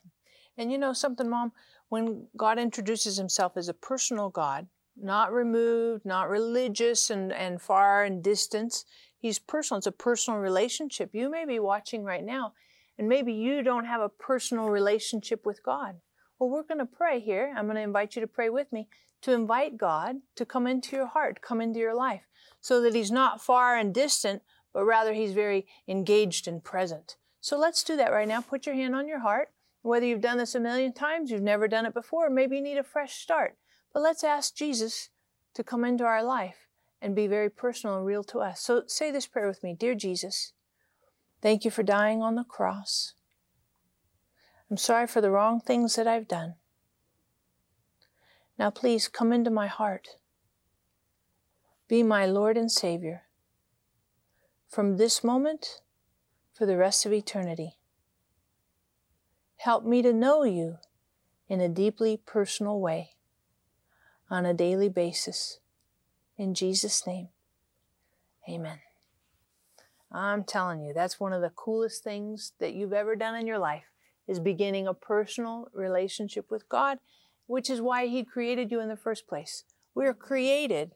And 0.58 0.72
you 0.72 0.78
know 0.78 0.94
something, 0.94 1.30
Mom? 1.30 1.52
When 1.90 2.28
God 2.36 2.60
introduces 2.60 3.18
himself 3.18 3.56
as 3.56 3.70
a 3.70 3.74
personal 3.74 4.30
God, 4.30 4.68
not 5.02 5.32
removed, 5.32 6.06
not 6.06 6.30
religious 6.30 7.10
and, 7.10 7.32
and 7.32 7.62
far 7.62 8.04
and 8.04 8.24
distance, 8.24 8.86
he's 9.18 9.40
personal. 9.40 9.78
It's 9.78 9.88
a 9.88 9.92
personal 9.92 10.40
relationship. 10.40 11.12
You 11.14 11.32
may 11.32 11.46
be 11.46 11.60
watching 11.60 12.04
right 12.04 12.24
now, 12.24 12.54
and 12.98 13.08
maybe 13.08 13.34
you 13.34 13.64
don't 13.64 13.86
have 13.86 14.02
a 14.02 14.10
personal 14.10 14.70
relationship 14.70 15.46
with 15.46 15.64
God. 15.64 15.96
Well, 16.40 16.50
we're 16.50 16.64
going 16.64 16.80
to 16.80 16.86
pray 16.86 17.20
here. 17.20 17.54
I'm 17.56 17.66
going 17.66 17.76
to 17.76 17.82
invite 17.82 18.16
you 18.16 18.22
to 18.22 18.28
pray 18.28 18.50
with 18.50 18.72
me 18.72 18.88
to 19.22 19.34
invite 19.34 19.78
God 19.78 20.18
to 20.36 20.46
come 20.46 20.66
into 20.66 20.96
your 20.96 21.08
heart, 21.08 21.42
come 21.42 21.62
into 21.62 21.80
your 21.80 21.96
life, 21.96 22.24
so 22.62 22.82
that 22.82 22.96
he's 22.96 23.12
not 23.12 23.42
far 23.42 23.78
and 23.78 23.94
distant, 23.94 24.42
but 24.74 24.86
rather 24.86 25.14
he's 25.14 25.34
very 25.34 25.68
engaged 25.88 26.48
and 26.48 26.64
present. 26.64 27.18
So 27.42 27.58
let's 27.58 27.84
do 27.84 27.96
that 27.98 28.12
right 28.12 28.28
now. 28.28 28.42
Put 28.42 28.66
your 28.66 28.76
hand 28.76 28.96
on 28.96 29.08
your 29.08 29.20
heart. 29.20 29.50
Whether 29.82 30.06
you've 30.06 30.22
done 30.22 30.38
this 30.38 30.56
a 30.56 30.60
million 30.60 30.94
times, 30.94 31.32
you've 31.32 31.42
never 31.42 31.68
done 31.68 31.86
it 31.86 31.94
before, 31.94 32.30
maybe 32.30 32.58
you 32.58 32.62
need 32.62 32.78
a 32.78 32.84
fresh 32.84 33.16
start. 33.16 33.56
But 33.94 34.04
let's 34.04 34.24
ask 34.24 34.54
Jesus 34.54 35.10
to 35.54 35.64
come 35.64 35.86
into 35.86 36.04
our 36.04 36.24
life 36.24 36.68
and 37.02 37.16
be 37.16 37.28
very 37.28 37.50
personal 37.50 37.98
and 37.98 38.06
real 38.06 38.24
to 38.26 38.40
us. 38.40 38.62
So 38.62 38.84
say 38.88 39.10
this 39.10 39.26
prayer 39.26 39.48
with 39.48 39.64
me 39.64 39.74
Dear 39.74 39.96
Jesus, 39.96 40.52
thank 41.42 41.64
you 41.64 41.72
for 41.72 41.82
dying 41.82 42.22
on 42.22 42.36
the 42.36 42.44
cross. 42.44 43.14
I'm 44.70 44.78
sorry 44.78 45.08
for 45.08 45.20
the 45.20 45.32
wrong 45.32 45.60
things 45.60 45.96
that 45.96 46.08
I've 46.08 46.28
done. 46.28 46.56
Now 48.60 48.70
please 48.70 49.08
come 49.08 49.34
into 49.34 49.50
my 49.50 49.68
heart. 49.68 50.10
Be 51.88 52.04
my 52.04 52.26
Lord 52.28 52.56
and 52.56 52.72
Savior 52.72 53.24
from 54.68 54.98
this 54.98 55.24
moment 55.24 55.82
for 56.54 56.68
the 56.68 56.78
rest 56.78 57.06
of 57.06 57.14
eternity. 57.14 57.78
Help 59.58 59.84
me 59.84 60.04
to 60.04 60.14
know 60.14 60.44
you 60.44 60.78
in 61.48 61.60
a 61.62 61.68
deeply 61.68 62.16
personal 62.16 62.80
way 62.80 63.12
on 64.30 64.46
a 64.46 64.54
daily 64.54 64.88
basis. 64.88 65.60
In 66.38 66.54
Jesus' 66.54 67.08
name, 67.08 67.30
amen. 68.48 68.80
I'm 70.12 70.44
telling 70.44 70.82
you, 70.82 70.94
that's 70.94 71.20
one 71.20 71.34
of 71.34 71.42
the 71.42 71.50
coolest 71.50 72.04
things 72.04 72.54
that 72.60 72.74
you've 72.74 72.94
ever 72.94 73.16
done 73.16 73.36
in 73.36 73.48
your 73.48 73.58
life 73.58 73.89
is 74.30 74.40
beginning 74.40 74.88
a 74.88 74.94
personal 74.94 75.68
relationship 75.74 76.52
with 76.52 76.70
God, 76.70 77.00
which 77.48 77.70
is 77.70 77.82
why 77.82 78.08
He 78.08 78.24
created 78.24 78.72
you 78.72 78.80
in 78.80 78.88
the 78.88 78.96
first 78.96 79.28
place. 79.28 79.64
We 79.96 80.06
are 80.06 80.14
created 80.14 80.92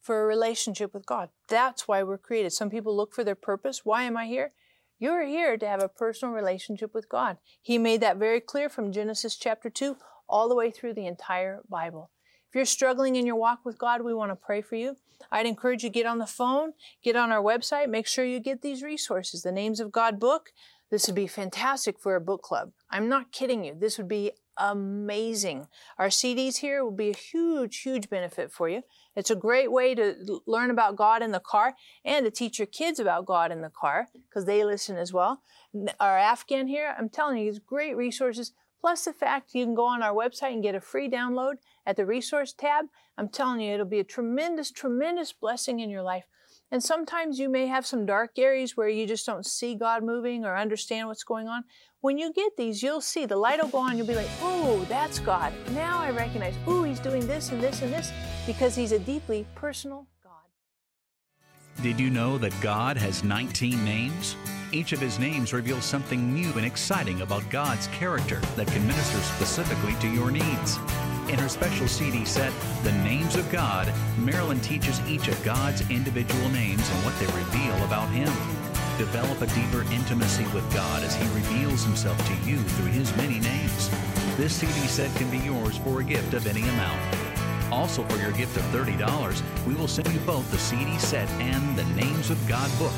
for 0.00 0.22
a 0.22 0.26
relationship 0.26 0.92
with 0.92 1.06
God. 1.06 1.30
That's 1.48 1.86
why 1.86 2.02
we're 2.02 2.18
created. 2.18 2.52
Some 2.52 2.70
people 2.70 2.94
look 2.94 3.14
for 3.14 3.22
their 3.22 3.36
purpose. 3.36 3.84
Why 3.84 4.02
am 4.02 4.16
I 4.16 4.26
here? 4.26 4.52
You're 4.98 5.24
here 5.24 5.56
to 5.56 5.66
have 5.66 5.82
a 5.82 5.88
personal 5.88 6.34
relationship 6.34 6.92
with 6.92 7.08
God. 7.08 7.38
He 7.60 7.78
made 7.78 8.00
that 8.00 8.16
very 8.16 8.40
clear 8.40 8.68
from 8.68 8.92
Genesis 8.92 9.36
chapter 9.36 9.70
2 9.70 9.96
all 10.28 10.48
the 10.48 10.56
way 10.56 10.70
through 10.70 10.94
the 10.94 11.06
entire 11.06 11.62
Bible. 11.70 12.10
If 12.48 12.56
you're 12.56 12.64
struggling 12.64 13.16
in 13.16 13.26
your 13.26 13.36
walk 13.36 13.60
with 13.64 13.78
God, 13.78 14.02
we 14.02 14.12
want 14.12 14.32
to 14.32 14.36
pray 14.36 14.60
for 14.60 14.76
you. 14.76 14.96
I'd 15.30 15.46
encourage 15.46 15.84
you 15.84 15.90
get 15.90 16.06
on 16.06 16.18
the 16.18 16.26
phone, 16.26 16.72
get 17.02 17.16
on 17.16 17.30
our 17.30 17.42
website, 17.42 17.88
make 17.88 18.06
sure 18.06 18.24
you 18.24 18.40
get 18.40 18.60
these 18.60 18.82
resources. 18.82 19.42
The 19.42 19.52
Names 19.52 19.80
of 19.80 19.92
God 19.92 20.18
book. 20.18 20.50
This 20.92 21.06
would 21.06 21.16
be 21.16 21.26
fantastic 21.26 21.98
for 21.98 22.14
a 22.14 22.20
book 22.20 22.42
club. 22.42 22.72
I'm 22.90 23.08
not 23.08 23.32
kidding 23.32 23.64
you. 23.64 23.74
This 23.74 23.96
would 23.96 24.08
be 24.08 24.32
amazing. 24.58 25.68
Our 25.98 26.08
CDs 26.08 26.58
here 26.58 26.84
will 26.84 26.92
be 26.92 27.08
a 27.08 27.16
huge, 27.16 27.78
huge 27.78 28.10
benefit 28.10 28.52
for 28.52 28.68
you. 28.68 28.82
It's 29.16 29.30
a 29.30 29.34
great 29.34 29.72
way 29.72 29.94
to 29.94 30.14
learn 30.46 30.70
about 30.70 30.96
God 30.96 31.22
in 31.22 31.32
the 31.32 31.40
car 31.40 31.72
and 32.04 32.26
to 32.26 32.30
teach 32.30 32.58
your 32.58 32.66
kids 32.66 33.00
about 33.00 33.24
God 33.24 33.50
in 33.50 33.62
the 33.62 33.70
car 33.70 34.08
because 34.28 34.44
they 34.44 34.64
listen 34.66 34.98
as 34.98 35.14
well. 35.14 35.40
Our 35.98 36.18
Afghan 36.18 36.66
here, 36.66 36.94
I'm 36.98 37.08
telling 37.08 37.38
you, 37.38 37.48
is 37.48 37.58
great 37.58 37.96
resources. 37.96 38.52
Plus 38.82 39.04
the 39.04 39.12
fact 39.12 39.54
you 39.54 39.64
can 39.64 39.76
go 39.76 39.86
on 39.86 40.02
our 40.02 40.12
website 40.12 40.52
and 40.52 40.62
get 40.62 40.74
a 40.74 40.80
free 40.80 41.08
download 41.08 41.54
at 41.86 41.96
the 41.96 42.04
resource 42.04 42.52
tab. 42.52 42.86
I'm 43.16 43.28
telling 43.28 43.60
you, 43.60 43.72
it'll 43.72 43.86
be 43.86 44.00
a 44.00 44.04
tremendous, 44.04 44.72
tremendous 44.72 45.32
blessing 45.32 45.78
in 45.78 45.88
your 45.88 46.02
life. 46.02 46.24
And 46.72 46.82
sometimes 46.82 47.38
you 47.38 47.48
may 47.48 47.68
have 47.68 47.86
some 47.86 48.06
dark 48.06 48.38
areas 48.38 48.76
where 48.76 48.88
you 48.88 49.06
just 49.06 49.24
don't 49.24 49.46
see 49.46 49.76
God 49.76 50.02
moving 50.02 50.44
or 50.44 50.56
understand 50.56 51.06
what's 51.06 51.22
going 51.22 51.46
on. 51.46 51.62
When 52.00 52.18
you 52.18 52.32
get 52.32 52.56
these, 52.56 52.82
you'll 52.82 53.00
see 53.00 53.24
the 53.24 53.36
light 53.36 53.62
will 53.62 53.68
go 53.68 53.78
on. 53.78 53.96
You'll 53.96 54.06
be 54.06 54.16
like, 54.16 54.30
oh, 54.40 54.84
that's 54.88 55.20
God. 55.20 55.52
Now 55.74 56.00
I 56.00 56.10
recognize, 56.10 56.54
oh, 56.66 56.82
he's 56.82 56.98
doing 56.98 57.24
this 57.28 57.52
and 57.52 57.62
this 57.62 57.82
and 57.82 57.92
this 57.92 58.10
because 58.46 58.74
he's 58.74 58.90
a 58.90 58.98
deeply 58.98 59.46
personal. 59.54 60.08
Did 61.80 61.98
you 61.98 62.10
know 62.10 62.38
that 62.38 62.52
God 62.60 62.96
has 62.96 63.24
19 63.24 63.84
names? 63.84 64.36
Each 64.72 64.92
of 64.92 65.00
his 65.00 65.18
names 65.18 65.52
reveals 65.52 65.84
something 65.84 66.32
new 66.32 66.52
and 66.52 66.64
exciting 66.64 67.22
about 67.22 67.48
God's 67.50 67.88
character 67.88 68.40
that 68.56 68.68
can 68.68 68.86
minister 68.86 69.18
specifically 69.18 69.94
to 70.00 70.08
your 70.08 70.30
needs. 70.30 70.78
In 71.28 71.38
her 71.38 71.48
special 71.48 71.88
CD 71.88 72.24
set, 72.24 72.52
The 72.84 72.92
Names 72.92 73.36
of 73.36 73.50
God, 73.50 73.92
Marilyn 74.18 74.60
teaches 74.60 75.00
each 75.08 75.28
of 75.28 75.44
God's 75.44 75.88
individual 75.90 76.48
names 76.50 76.88
and 76.88 77.04
what 77.04 77.18
they 77.18 77.26
reveal 77.26 77.84
about 77.84 78.08
Him. 78.10 78.32
Develop 78.96 79.40
a 79.40 79.46
deeper 79.46 79.82
intimacy 79.92 80.44
with 80.54 80.72
God 80.72 81.02
as 81.02 81.16
He 81.16 81.26
reveals 81.34 81.84
Himself 81.84 82.18
to 82.26 82.48
you 82.48 82.58
through 82.58 82.92
His 82.92 83.14
many 83.16 83.40
names. 83.40 83.90
This 84.36 84.54
CD 84.54 84.86
set 84.86 85.14
can 85.16 85.30
be 85.30 85.38
yours 85.38 85.78
for 85.78 86.00
a 86.00 86.04
gift 86.04 86.34
of 86.34 86.46
any 86.46 86.62
amount. 86.62 87.21
Also, 87.72 88.04
for 88.04 88.18
your 88.18 88.32
gift 88.32 88.54
of 88.58 88.62
$30, 88.64 89.42
we 89.66 89.74
will 89.74 89.88
send 89.88 90.06
you 90.12 90.20
both 90.20 90.48
the 90.50 90.58
CD 90.58 90.98
set 90.98 91.26
and 91.40 91.74
the 91.74 91.84
Names 91.94 92.28
of 92.28 92.38
God 92.46 92.70
book. 92.78 92.92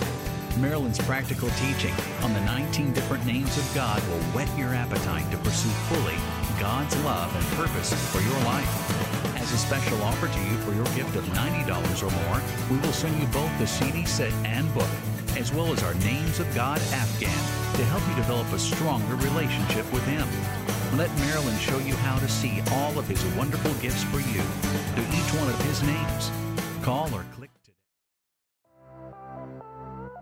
Marilyn's 0.58 0.98
practical 0.98 1.48
teaching 1.50 1.94
on 2.22 2.34
the 2.34 2.40
19 2.40 2.92
different 2.92 3.24
names 3.24 3.56
of 3.56 3.70
God 3.72 4.02
will 4.08 4.20
whet 4.34 4.50
your 4.58 4.74
appetite 4.74 5.30
to 5.30 5.37
pursue 5.38 5.70
fully 5.88 6.16
God's 6.58 6.96
love 7.04 7.34
and 7.37 7.44
purpose 7.56 7.94
for 8.10 8.20
your 8.20 8.44
life. 8.44 9.37
As 9.37 9.52
a 9.52 9.58
special 9.58 10.02
offer 10.02 10.26
to 10.26 10.40
you 10.40 10.56
for 10.58 10.74
your 10.74 10.87
gift 10.96 11.14
of 11.14 11.24
$90 11.26 12.02
or 12.02 12.10
more, 12.26 12.42
we 12.68 12.76
will 12.84 12.92
send 12.92 13.18
you 13.20 13.26
both 13.28 13.56
the 13.60 13.66
CD 13.68 14.04
set 14.04 14.32
and 14.44 14.72
book. 14.74 14.90
as 15.37 15.52
well 15.52 15.72
as 15.72 15.82
our 15.82 15.94
Names 15.94 16.38
of 16.38 16.52
God 16.54 16.80
Afghan 16.92 17.74
to 17.76 17.84
help 17.87 18.08
you 18.08 18.14
develop 18.14 18.52
a 18.52 18.58
stronger 18.58 19.16
relationship 19.16 19.90
with 19.92 20.04
Him. 20.06 20.28
Let 20.96 21.11
Marilyn 21.18 21.59
show 21.59 21.78
you 21.78 21.96
how 21.96 22.20
to 22.20 22.28
see 22.28 22.62
all 22.70 22.96
of 23.00 23.09
His 23.09 23.24
wonderful 23.35 23.74
gifts 23.83 24.04
for 24.04 24.18
you 24.18 24.40
through 24.94 25.07
each 25.07 25.35
one 25.40 25.48
of 25.48 25.61
His 25.62 25.83
names. 25.83 26.30
Call 26.83 27.12
or 27.12 27.24
click 27.35 27.50
today. 27.64 27.74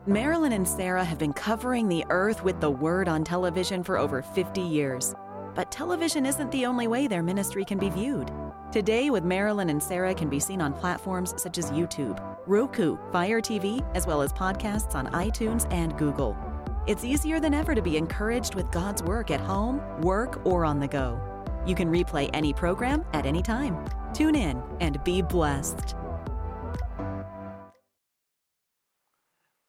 Marilyn 0.07 0.53
and 0.53 0.67
Sarah 0.67 1.05
have 1.05 1.19
been 1.19 1.35
covering 1.35 1.89
the 1.89 2.07
earth 2.09 2.43
with 2.43 2.59
the 2.63 2.71
Word 2.71 3.07
on 3.07 3.23
television 3.23 3.83
for 3.85 3.99
over 3.99 4.23
50 4.23 4.63
years. 4.63 5.15
But 5.55 5.71
television 5.71 6.25
isn't 6.25 6.51
the 6.51 6.65
only 6.65 6.87
way 6.89 7.07
their 7.07 7.23
ministry 7.23 7.67
can 7.67 7.77
be 7.79 7.91
viewed. 7.91 8.33
Today 8.73 9.11
with 9.11 9.25
Marilyn 9.25 9.69
and 9.69 9.83
Sarah 9.83 10.15
can 10.15 10.31
be 10.31 10.41
seen 10.41 10.63
on 10.63 10.73
platforms 10.73 11.35
such 11.37 11.59
as 11.59 11.71
YouTube, 11.73 12.19
Roku, 12.47 12.97
Fire 13.13 13.43
TV, 13.43 13.85
as 13.95 14.07
well 14.07 14.23
as 14.23 14.33
podcasts 14.33 14.95
on 14.95 15.09
iTunes 15.09 15.71
and 15.71 15.95
Google. 15.99 16.35
It's 16.85 17.05
easier 17.05 17.39
than 17.39 17.55
ever 17.55 17.77
to 17.77 17.83
be 17.83 17.97
encouraged 17.97 18.57
with 18.57 18.73
God's 18.73 19.05
work 19.05 19.31
at 19.31 19.41
home, 19.41 19.81
work, 20.01 20.45
or 20.45 20.65
on 20.65 20.81
the 20.81 20.89
go. 20.89 21.21
You 21.65 21.77
can 21.77 21.89
replay 21.89 22.29
any 22.33 22.53
program 22.53 23.05
at 23.13 23.25
any 23.25 23.41
time. 23.41 23.89
Tune 24.13 24.35
in 24.35 24.61
and 24.81 25.03
be 25.05 25.23
blessed. 25.23 25.95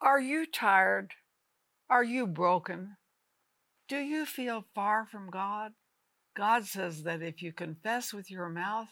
Are 0.01 0.19
you 0.19 0.47
tired? 0.47 1.11
Are 1.87 2.03
you 2.03 2.25
broken? 2.25 2.97
Do 3.87 3.97
you 3.97 4.25
feel 4.25 4.65
far 4.73 5.05
from 5.05 5.29
God? 5.29 5.73
God 6.35 6.65
says 6.65 7.03
that 7.03 7.21
if 7.21 7.43
you 7.43 7.53
confess 7.53 8.11
with 8.11 8.31
your 8.31 8.49
mouth 8.49 8.87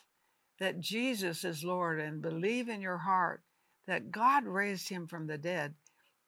that 0.60 0.79
Jesus 0.79 1.43
is 1.43 1.63
Lord 1.63 1.99
and 1.99 2.21
believe 2.21 2.69
in 2.69 2.81
your 2.81 2.99
heart 2.99 3.41
that 3.88 4.12
God 4.12 4.45
raised 4.45 4.89
him 4.89 5.07
from 5.07 5.25
the 5.25 5.39
dead, 5.39 5.73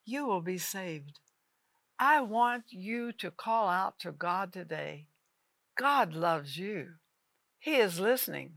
you 0.06 0.25
will 0.25 0.41
be 0.41 0.58
saved. 0.58 1.19
I 1.99 2.21
want 2.21 2.65
you 2.69 3.12
to 3.13 3.32
call 3.32 3.69
out 3.69 3.99
to 3.99 4.12
God 4.12 4.51
today. 4.51 5.08
God 5.77 6.13
loves 6.13 6.58
you. 6.58 6.88
He 7.60 7.75
is 7.75 7.99
listening. 7.99 8.56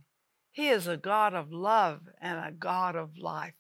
He 0.53 0.69
is 0.69 0.87
a 0.87 0.97
God 0.97 1.35
of 1.35 1.53
love 1.53 2.01
and 2.21 2.39
a 2.39 2.51
God 2.51 2.97
of 2.97 3.19
life. 3.19 3.55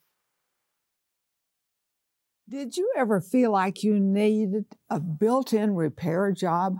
Did 2.48 2.76
you 2.76 2.92
ever 2.96 3.20
feel 3.20 3.50
like 3.50 3.82
you 3.82 3.98
needed 3.98 4.66
a 4.88 5.00
built 5.00 5.52
in 5.52 5.74
repair 5.74 6.32
job? 6.32 6.78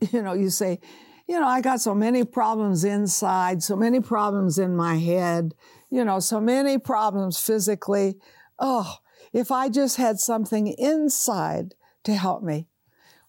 You 0.12 0.20
know, 0.20 0.34
you 0.34 0.50
say, 0.50 0.78
you 1.26 1.40
know, 1.40 1.46
I 1.46 1.62
got 1.62 1.80
so 1.80 1.94
many 1.94 2.22
problems 2.22 2.84
inside, 2.84 3.62
so 3.62 3.74
many 3.74 4.00
problems 4.00 4.58
in 4.58 4.76
my 4.76 4.96
head, 4.96 5.54
you 5.90 6.04
know, 6.04 6.20
so 6.20 6.38
many 6.38 6.76
problems 6.76 7.40
physically. 7.40 8.18
Oh, 8.58 8.96
if 9.32 9.50
I 9.50 9.70
just 9.70 9.96
had 9.96 10.20
something 10.20 10.66
inside 10.66 11.74
to 12.06 12.14
help 12.14 12.42
me. 12.42 12.68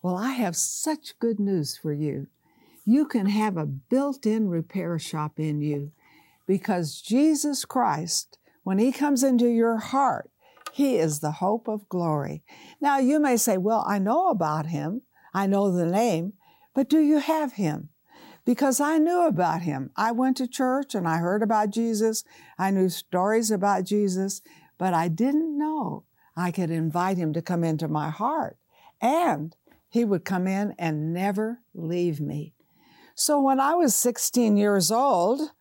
Well, 0.01 0.15
I 0.15 0.31
have 0.31 0.55
such 0.55 1.19
good 1.19 1.39
news 1.39 1.75
for 1.75 1.91
you. 1.91 2.27
You 2.85 3.05
can 3.05 3.25
have 3.25 3.57
a 3.57 3.65
built 3.65 4.25
in 4.25 4.47
repair 4.47 4.97
shop 4.97 5.39
in 5.39 5.61
you 5.61 5.91
because 6.45 7.01
Jesus 7.01 7.65
Christ, 7.65 8.37
when 8.63 8.79
He 8.79 8.91
comes 8.91 9.23
into 9.23 9.47
your 9.47 9.77
heart, 9.77 10.29
He 10.71 10.97
is 10.97 11.19
the 11.19 11.33
hope 11.33 11.67
of 11.67 11.89
glory. 11.89 12.43
Now, 12.79 12.99
you 12.99 13.19
may 13.19 13.35
say, 13.35 13.57
Well, 13.57 13.83
I 13.87 13.99
know 13.99 14.29
about 14.29 14.67
Him, 14.67 15.01
I 15.33 15.47
know 15.47 15.71
the 15.71 15.85
name, 15.85 16.33
but 16.73 16.87
do 16.87 16.99
you 16.99 17.17
have 17.17 17.53
Him? 17.53 17.89
Because 18.45 18.79
I 18.79 18.97
knew 18.97 19.27
about 19.27 19.63
Him. 19.63 19.89
I 19.97 20.11
went 20.13 20.37
to 20.37 20.47
church 20.47 20.95
and 20.95 21.07
I 21.07 21.17
heard 21.17 21.43
about 21.43 21.71
Jesus, 21.71 22.23
I 22.57 22.71
knew 22.71 22.89
stories 22.89 23.51
about 23.51 23.83
Jesus, 23.83 24.41
but 24.77 24.93
I 24.93 25.07
didn't 25.07 25.57
know 25.57 26.03
I 26.35 26.51
could 26.51 26.69
invite 26.69 27.17
Him 27.17 27.33
to 27.33 27.41
come 27.41 27.63
into 27.63 27.87
my 27.87 28.11
heart 28.11 28.57
and 29.01 29.55
he 29.89 30.05
would 30.05 30.25
come 30.25 30.47
in 30.47 30.75
and 30.77 31.13
never 31.13 31.61
leave 31.73 32.19
me. 32.19 32.53
So 33.15 33.41
when 33.41 33.59
I 33.59 33.73
was 33.73 33.95
16 33.95 34.57
years 34.57 34.91
old, 34.91 35.51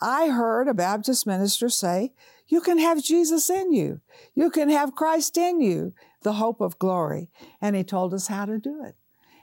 I 0.00 0.28
heard 0.28 0.68
a 0.68 0.74
Baptist 0.74 1.26
minister 1.26 1.68
say, 1.68 2.12
You 2.48 2.60
can 2.60 2.78
have 2.78 3.02
Jesus 3.02 3.50
in 3.50 3.72
you. 3.72 4.00
You 4.34 4.50
can 4.50 4.70
have 4.70 4.94
Christ 4.94 5.36
in 5.36 5.60
you, 5.60 5.94
the 6.22 6.34
hope 6.34 6.60
of 6.60 6.78
glory. 6.78 7.28
And 7.60 7.76
he 7.76 7.84
told 7.84 8.14
us 8.14 8.28
how 8.28 8.46
to 8.46 8.58
do 8.58 8.82
it. 8.84 8.94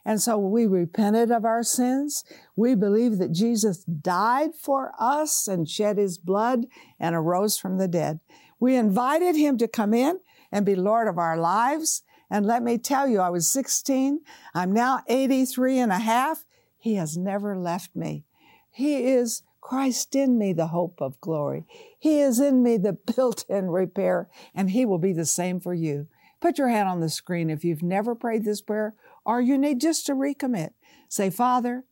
And 0.06 0.22
so 0.22 0.38
we 0.38 0.66
repented 0.66 1.30
of 1.32 1.46
our 1.46 1.64
sins. 1.64 2.24
We 2.56 2.74
believe 2.74 3.18
that 3.20 3.32
Jesus 3.32 3.84
died 3.84 4.56
for 4.56 4.94
us 5.00 5.48
and 5.48 5.70
shed 5.70 5.98
his 5.98 6.18
blood 6.18 6.66
and 7.00 7.16
arose 7.16 7.58
from 7.58 7.78
the 7.78 7.88
dead. 7.88 8.20
We 8.60 8.76
invited 8.76 9.36
him 9.36 9.58
to 9.60 9.68
come 9.68 9.94
in 9.94 10.20
and 10.52 10.66
be 10.66 10.76
Lord 10.76 11.08
of 11.08 11.18
our 11.18 11.38
lives. 11.38 12.04
And 12.30 12.46
let 12.46 12.64
me 12.64 12.78
tell 12.78 13.08
you, 13.08 13.20
I 13.20 13.30
was 13.30 13.48
16. 13.50 14.22
I'm 14.54 14.72
now 14.72 15.02
83 15.08 15.80
and 15.80 15.92
a 15.92 16.00
half. 16.00 16.46
He 16.78 16.96
has 16.96 17.18
never 17.18 17.58
left 17.58 17.96
me. 17.96 18.26
He 18.72 19.08
is 19.08 19.44
Christ 19.62 20.16
in 20.16 20.38
me, 20.38 20.54
the 20.54 20.68
hope 20.68 21.02
of 21.02 21.20
glory. 21.22 21.66
He 21.98 22.20
is 22.20 22.40
in 22.40 22.64
me, 22.64 22.78
the 22.78 22.94
built 23.16 23.46
in 23.50 23.70
repair, 23.70 24.30
and 24.56 24.70
He 24.70 24.86
will 24.86 25.00
be 25.00 25.14
the 25.14 25.26
same 25.26 25.60
for 25.60 25.74
you. 25.74 26.08
Put 26.40 26.58
your 26.58 26.70
hand 26.70 26.88
on 26.88 27.02
the 27.02 27.10
screen 27.10 27.50
if 27.50 27.66
you've 27.66 27.84
never 27.84 28.16
prayed 28.16 28.46
this 28.46 28.62
prayer 28.62 28.96
or 29.26 29.42
you 29.42 29.58
need 29.58 29.82
just 29.82 30.06
to 30.06 30.14
recommit. 30.14 30.72
Say, 31.10 31.30
Father, 31.30 31.84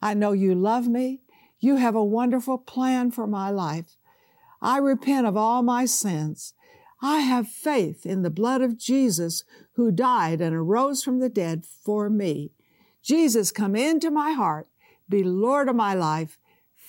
I 0.00 0.14
know 0.14 0.32
you 0.32 0.54
love 0.54 0.88
me. 0.88 1.20
You 1.58 1.76
have 1.76 1.94
a 1.94 2.04
wonderful 2.04 2.56
plan 2.56 3.10
for 3.10 3.26
my 3.26 3.50
life. 3.50 3.98
I 4.62 4.78
repent 4.78 5.26
of 5.26 5.36
all 5.36 5.62
my 5.62 5.84
sins. 5.84 6.54
I 7.02 7.20
have 7.20 7.48
faith 7.48 8.04
in 8.04 8.22
the 8.22 8.30
blood 8.30 8.60
of 8.60 8.78
Jesus 8.78 9.44
who 9.74 9.90
died 9.90 10.40
and 10.40 10.54
arose 10.54 11.02
from 11.02 11.20
the 11.20 11.28
dead 11.28 11.64
for 11.64 12.10
me. 12.10 12.52
Jesus, 13.02 13.50
come 13.52 13.74
into 13.74 14.10
my 14.10 14.32
heart, 14.32 14.68
be 15.08 15.22
Lord 15.22 15.68
of 15.68 15.76
my 15.76 15.94
life. 15.94 16.38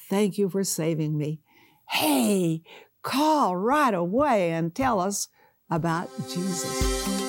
Thank 0.10 0.38
you 0.38 0.50
for 0.50 0.64
saving 0.64 1.18
me. 1.18 1.40
Hey, 1.90 2.64
call 3.02 3.56
right 3.56 3.94
away 3.94 4.52
and 4.52 4.76
tell 4.76 5.00
us 5.00 5.30
about 5.70 6.10
Jesus. 6.30 7.21